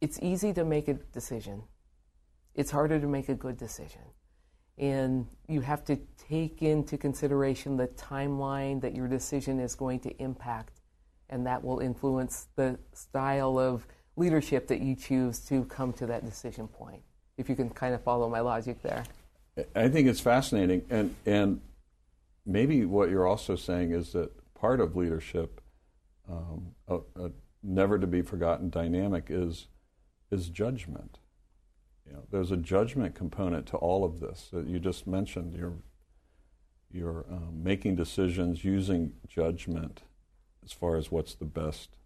it's 0.00 0.18
easy 0.22 0.52
to 0.52 0.64
make 0.64 0.88
a 0.88 0.94
decision. 0.94 1.62
It's 2.54 2.70
harder 2.70 3.00
to 3.00 3.06
make 3.06 3.28
a 3.28 3.34
good 3.34 3.56
decision. 3.56 4.02
And 4.78 5.26
you 5.48 5.62
have 5.62 5.84
to 5.84 5.98
take 6.28 6.62
into 6.62 6.98
consideration 6.98 7.76
the 7.76 7.88
timeline 7.88 8.80
that 8.82 8.94
your 8.94 9.08
decision 9.08 9.58
is 9.58 9.74
going 9.74 10.00
to 10.00 10.22
impact, 10.22 10.80
and 11.30 11.46
that 11.46 11.64
will 11.64 11.80
influence 11.80 12.48
the 12.56 12.78
style 12.92 13.58
of 13.58 13.86
leadership 14.16 14.66
that 14.68 14.80
you 14.80 14.96
choose 14.96 15.38
to 15.40 15.64
come 15.66 15.92
to 15.94 16.06
that 16.06 16.24
decision 16.24 16.66
point. 16.66 17.02
If 17.36 17.48
you 17.48 17.54
can 17.54 17.70
kind 17.70 17.94
of 17.94 18.02
follow 18.02 18.28
my 18.28 18.40
logic 18.40 18.82
there. 18.82 19.04
I 19.74 19.88
think 19.88 20.08
it's 20.08 20.20
fascinating, 20.20 20.84
and 20.90 21.14
and 21.24 21.60
maybe 22.44 22.84
what 22.84 23.10
you're 23.10 23.26
also 23.26 23.56
saying 23.56 23.92
is 23.92 24.12
that 24.12 24.30
part 24.54 24.80
of 24.80 24.96
leadership, 24.96 25.60
um, 26.30 26.74
a, 26.88 26.98
a 27.16 27.30
never 27.62 27.98
to 27.98 28.06
be 28.06 28.22
forgotten 28.22 28.68
dynamic, 28.68 29.26
is 29.28 29.68
is 30.30 30.48
judgment. 30.48 31.18
You 32.06 32.12
know, 32.12 32.22
there's 32.30 32.52
a 32.52 32.56
judgment 32.56 33.14
component 33.14 33.66
to 33.68 33.76
all 33.78 34.04
of 34.04 34.20
this 34.20 34.48
that 34.52 34.66
you 34.66 34.78
just 34.78 35.06
mentioned. 35.06 35.54
You're 35.54 35.78
you're 36.92 37.24
um, 37.30 37.62
making 37.62 37.96
decisions 37.96 38.64
using 38.64 39.14
judgment 39.26 40.02
as 40.64 40.72
far 40.72 40.96
as 40.96 41.10
what's 41.10 41.34
the 41.34 41.44
best 41.44 41.96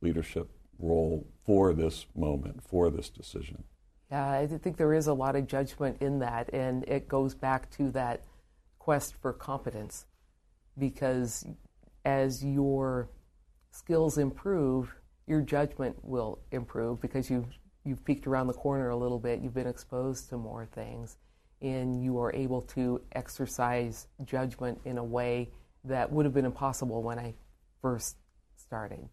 leadership 0.00 0.50
role 0.80 1.26
for 1.44 1.72
this 1.72 2.06
moment, 2.16 2.62
for 2.62 2.90
this 2.90 3.08
decision. 3.08 3.64
Yeah, 4.10 4.28
I 4.28 4.46
think 4.46 4.76
there 4.76 4.94
is 4.94 5.06
a 5.06 5.14
lot 5.14 5.36
of 5.36 5.46
judgment 5.46 5.98
in 6.00 6.18
that, 6.18 6.52
and 6.52 6.84
it 6.88 7.08
goes 7.08 7.34
back 7.34 7.70
to 7.72 7.90
that 7.92 8.24
quest 8.78 9.14
for 9.20 9.32
competence. 9.32 10.06
Because 10.78 11.46
as 12.04 12.44
your 12.44 13.08
skills 13.70 14.18
improve, 14.18 14.94
your 15.26 15.40
judgment 15.42 15.96
will 16.02 16.40
improve 16.50 17.00
because 17.00 17.30
you've 17.30 17.46
you've 17.84 18.04
peeked 18.04 18.26
around 18.26 18.46
the 18.46 18.52
corner 18.52 18.90
a 18.90 18.96
little 18.96 19.18
bit, 19.18 19.40
you've 19.40 19.54
been 19.54 19.66
exposed 19.66 20.28
to 20.28 20.36
more 20.36 20.66
things, 20.66 21.16
and 21.62 22.02
you 22.02 22.18
are 22.18 22.34
able 22.34 22.62
to 22.62 23.00
exercise 23.12 24.06
judgment 24.24 24.78
in 24.84 24.98
a 24.98 25.04
way 25.04 25.50
that 25.84 26.10
would 26.10 26.26
have 26.26 26.34
been 26.34 26.44
impossible 26.44 27.02
when 27.02 27.18
I 27.18 27.34
first 27.80 28.16
started. 28.56 29.08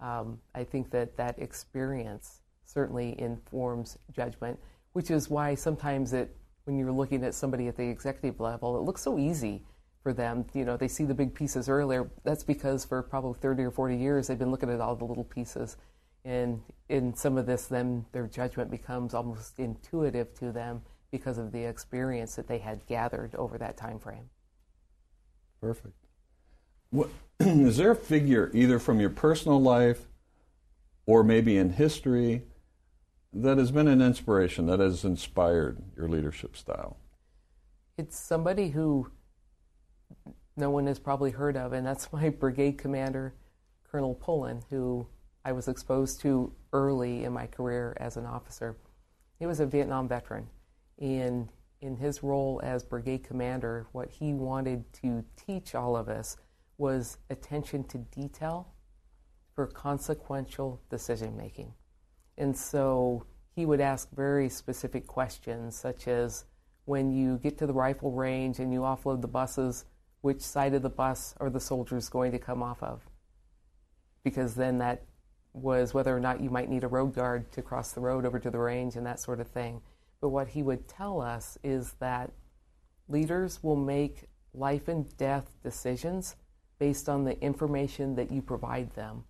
Um, 0.00 0.38
I 0.54 0.64
think 0.64 0.90
that 0.90 1.16
that 1.16 1.38
experience 1.38 2.40
certainly 2.64 3.20
informs 3.20 3.98
judgment, 4.12 4.58
which 4.92 5.10
is 5.10 5.28
why 5.28 5.54
sometimes 5.54 6.12
it, 6.12 6.36
when 6.64 6.78
you're 6.78 6.92
looking 6.92 7.24
at 7.24 7.34
somebody 7.34 7.68
at 7.68 7.76
the 7.76 7.88
executive 7.88 8.40
level, 8.40 8.78
it 8.78 8.82
looks 8.82 9.02
so 9.02 9.18
easy 9.18 9.64
for 10.02 10.12
them. 10.12 10.46
You 10.54 10.64
know, 10.64 10.76
they 10.76 10.88
see 10.88 11.04
the 11.04 11.14
big 11.14 11.34
pieces 11.34 11.68
earlier. 11.68 12.10
That's 12.24 12.44
because 12.44 12.84
for 12.84 13.02
probably 13.02 13.38
30 13.40 13.64
or 13.64 13.70
40 13.70 13.96
years, 13.96 14.26
they've 14.26 14.38
been 14.38 14.50
looking 14.50 14.70
at 14.70 14.80
all 14.80 14.96
the 14.96 15.04
little 15.04 15.24
pieces. 15.24 15.76
And 16.24 16.62
in 16.88 17.14
some 17.14 17.38
of 17.38 17.46
this, 17.46 17.66
then 17.66 18.04
their 18.12 18.26
judgment 18.26 18.70
becomes 18.70 19.14
almost 19.14 19.58
intuitive 19.58 20.34
to 20.34 20.52
them 20.52 20.82
because 21.10 21.38
of 21.38 21.52
the 21.52 21.64
experience 21.64 22.36
that 22.36 22.46
they 22.46 22.58
had 22.58 22.86
gathered 22.86 23.34
over 23.34 23.58
that 23.58 23.76
time 23.76 23.98
frame. 23.98 24.28
Perfect. 25.60 26.09
What, 26.90 27.08
is 27.40 27.76
there 27.76 27.92
a 27.92 27.96
figure, 27.96 28.50
either 28.52 28.78
from 28.78 29.00
your 29.00 29.10
personal 29.10 29.60
life 29.60 30.06
or 31.06 31.22
maybe 31.22 31.56
in 31.56 31.70
history, 31.70 32.42
that 33.32 33.58
has 33.58 33.70
been 33.70 33.88
an 33.88 34.02
inspiration, 34.02 34.66
that 34.66 34.80
has 34.80 35.04
inspired 35.04 35.78
your 35.96 36.08
leadership 36.08 36.56
style? 36.56 36.96
It's 37.96 38.18
somebody 38.18 38.70
who 38.70 39.10
no 40.56 40.70
one 40.70 40.86
has 40.86 40.98
probably 40.98 41.30
heard 41.30 41.56
of, 41.56 41.72
and 41.72 41.86
that's 41.86 42.12
my 42.12 42.28
brigade 42.28 42.78
commander, 42.78 43.34
Colonel 43.90 44.14
Pullen, 44.14 44.62
who 44.70 45.06
I 45.44 45.52
was 45.52 45.68
exposed 45.68 46.20
to 46.20 46.52
early 46.72 47.24
in 47.24 47.32
my 47.32 47.46
career 47.46 47.96
as 47.98 48.16
an 48.16 48.26
officer. 48.26 48.76
He 49.38 49.46
was 49.46 49.60
a 49.60 49.66
Vietnam 49.66 50.08
veteran, 50.08 50.48
and 50.98 51.48
in 51.80 51.96
his 51.96 52.22
role 52.22 52.60
as 52.62 52.84
brigade 52.84 53.24
commander, 53.24 53.86
what 53.92 54.10
he 54.10 54.34
wanted 54.34 54.92
to 54.94 55.24
teach 55.36 55.74
all 55.74 55.96
of 55.96 56.08
us 56.08 56.36
was 56.80 57.18
attention 57.28 57.84
to 57.84 57.98
detail 57.98 58.72
for 59.54 59.66
consequential 59.66 60.80
decision 60.88 61.36
making. 61.36 61.74
And 62.38 62.56
so 62.56 63.26
he 63.54 63.66
would 63.66 63.82
ask 63.82 64.10
very 64.12 64.48
specific 64.48 65.06
questions, 65.06 65.76
such 65.76 66.08
as 66.08 66.46
when 66.86 67.12
you 67.12 67.36
get 67.36 67.58
to 67.58 67.66
the 67.66 67.74
rifle 67.74 68.12
range 68.12 68.58
and 68.58 68.72
you 68.72 68.80
offload 68.80 69.20
the 69.20 69.28
buses, 69.28 69.84
which 70.22 70.40
side 70.40 70.72
of 70.72 70.80
the 70.80 70.88
bus 70.88 71.34
are 71.38 71.50
the 71.50 71.60
soldiers 71.60 72.08
going 72.08 72.32
to 72.32 72.38
come 72.38 72.62
off 72.62 72.82
of? 72.82 73.02
Because 74.24 74.54
then 74.54 74.78
that 74.78 75.04
was 75.52 75.92
whether 75.92 76.16
or 76.16 76.20
not 76.20 76.40
you 76.40 76.48
might 76.48 76.70
need 76.70 76.84
a 76.84 76.88
road 76.88 77.14
guard 77.14 77.52
to 77.52 77.60
cross 77.60 77.92
the 77.92 78.00
road 78.00 78.24
over 78.24 78.38
to 78.38 78.50
the 78.50 78.58
range 78.58 78.96
and 78.96 79.04
that 79.04 79.20
sort 79.20 79.40
of 79.40 79.48
thing. 79.48 79.82
But 80.22 80.30
what 80.30 80.48
he 80.48 80.62
would 80.62 80.88
tell 80.88 81.20
us 81.20 81.58
is 81.62 81.92
that 82.00 82.30
leaders 83.08 83.62
will 83.62 83.76
make 83.76 84.24
life 84.54 84.88
and 84.88 85.14
death 85.18 85.50
decisions 85.62 86.36
based 86.80 87.08
on 87.08 87.22
the 87.24 87.40
information 87.40 88.16
that 88.16 88.32
you 88.32 88.42
provide 88.42 88.90
them. 88.94 89.22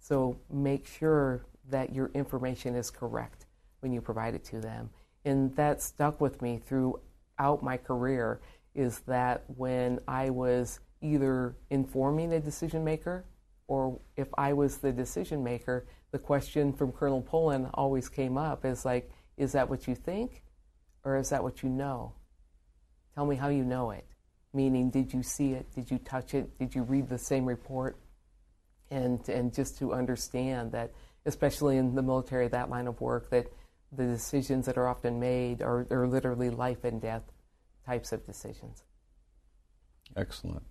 So 0.00 0.36
make 0.52 0.86
sure 0.86 1.46
that 1.70 1.94
your 1.94 2.10
information 2.12 2.74
is 2.74 2.90
correct 2.90 3.46
when 3.80 3.92
you 3.92 4.00
provide 4.02 4.34
it 4.34 4.44
to 4.46 4.60
them. 4.60 4.90
And 5.24 5.54
that 5.56 5.80
stuck 5.80 6.20
with 6.20 6.42
me 6.42 6.60
throughout 6.66 7.62
my 7.62 7.76
career 7.76 8.40
is 8.74 8.98
that 9.06 9.44
when 9.56 10.00
I 10.06 10.30
was 10.30 10.80
either 11.00 11.56
informing 11.70 12.32
a 12.32 12.40
decision 12.40 12.84
maker 12.84 13.24
or 13.68 14.00
if 14.16 14.28
I 14.36 14.52
was 14.52 14.78
the 14.78 14.92
decision 14.92 15.42
maker, 15.42 15.86
the 16.10 16.18
question 16.18 16.72
from 16.72 16.92
Colonel 16.92 17.22
Pullen 17.22 17.70
always 17.74 18.08
came 18.08 18.36
up 18.36 18.64
is 18.64 18.84
like, 18.84 19.10
is 19.36 19.52
that 19.52 19.70
what 19.70 19.86
you 19.86 19.94
think 19.94 20.42
or 21.04 21.16
is 21.16 21.28
that 21.30 21.42
what 21.42 21.62
you 21.62 21.68
know? 21.68 22.12
Tell 23.14 23.24
me 23.24 23.36
how 23.36 23.48
you 23.48 23.64
know 23.64 23.92
it. 23.92 24.15
Meaning, 24.56 24.88
did 24.88 25.12
you 25.12 25.22
see 25.22 25.52
it? 25.52 25.66
Did 25.74 25.90
you 25.90 25.98
touch 25.98 26.32
it? 26.32 26.58
Did 26.58 26.74
you 26.74 26.82
read 26.82 27.10
the 27.10 27.18
same 27.18 27.44
report? 27.44 27.98
And, 28.90 29.20
and 29.28 29.52
just 29.52 29.76
to 29.80 29.92
understand 29.92 30.72
that, 30.72 30.92
especially 31.26 31.76
in 31.76 31.94
the 31.94 32.00
military, 32.00 32.48
that 32.48 32.70
line 32.70 32.86
of 32.86 32.98
work, 33.02 33.28
that 33.28 33.52
the 33.92 34.06
decisions 34.06 34.64
that 34.64 34.78
are 34.78 34.88
often 34.88 35.20
made 35.20 35.60
are, 35.60 35.86
are 35.90 36.08
literally 36.08 36.48
life 36.48 36.84
and 36.84 37.02
death 37.02 37.24
types 37.84 38.12
of 38.12 38.24
decisions. 38.24 38.82
Excellent. 40.16 40.62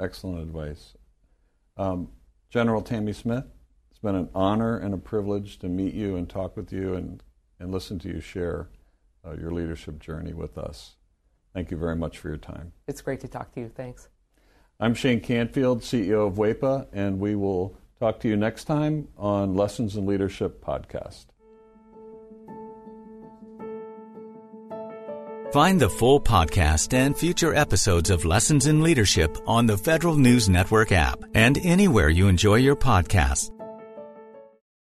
Excellent 0.00 0.40
advice. 0.40 0.94
Um, 1.76 2.08
General 2.48 2.80
Tammy 2.80 3.12
Smith, 3.12 3.44
it's 3.90 4.00
been 4.00 4.14
an 4.14 4.30
honor 4.34 4.78
and 4.78 4.94
a 4.94 4.98
privilege 4.98 5.58
to 5.58 5.68
meet 5.68 5.92
you 5.92 6.16
and 6.16 6.30
talk 6.30 6.56
with 6.56 6.72
you 6.72 6.94
and, 6.94 7.22
and 7.60 7.70
listen 7.70 7.98
to 7.98 8.08
you 8.08 8.20
share 8.20 8.70
uh, 9.26 9.34
your 9.34 9.50
leadership 9.50 9.98
journey 9.98 10.32
with 10.32 10.56
us. 10.56 10.94
Thank 11.58 11.72
you 11.72 11.76
very 11.76 11.96
much 11.96 12.18
for 12.18 12.28
your 12.28 12.36
time. 12.36 12.72
It's 12.86 13.00
great 13.00 13.18
to 13.22 13.26
talk 13.26 13.52
to 13.54 13.60
you. 13.60 13.68
Thanks. 13.68 14.08
I'm 14.78 14.94
Shane 14.94 15.18
Canfield, 15.18 15.80
CEO 15.80 16.28
of 16.28 16.34
WEPA, 16.34 16.86
and 16.92 17.18
we 17.18 17.34
will 17.34 17.76
talk 17.98 18.20
to 18.20 18.28
you 18.28 18.36
next 18.36 18.66
time 18.66 19.08
on 19.16 19.56
Lessons 19.56 19.96
in 19.96 20.06
Leadership 20.06 20.64
podcast. 20.64 21.26
Find 25.52 25.80
the 25.80 25.90
full 25.90 26.20
podcast 26.20 26.94
and 26.94 27.18
future 27.18 27.52
episodes 27.52 28.08
of 28.08 28.24
Lessons 28.24 28.68
in 28.68 28.84
Leadership 28.84 29.36
on 29.44 29.66
the 29.66 29.76
Federal 29.76 30.16
News 30.16 30.48
Network 30.48 30.92
app 30.92 31.18
and 31.34 31.58
anywhere 31.58 32.08
you 32.08 32.28
enjoy 32.28 32.54
your 32.54 32.76
podcasts. 32.76 33.50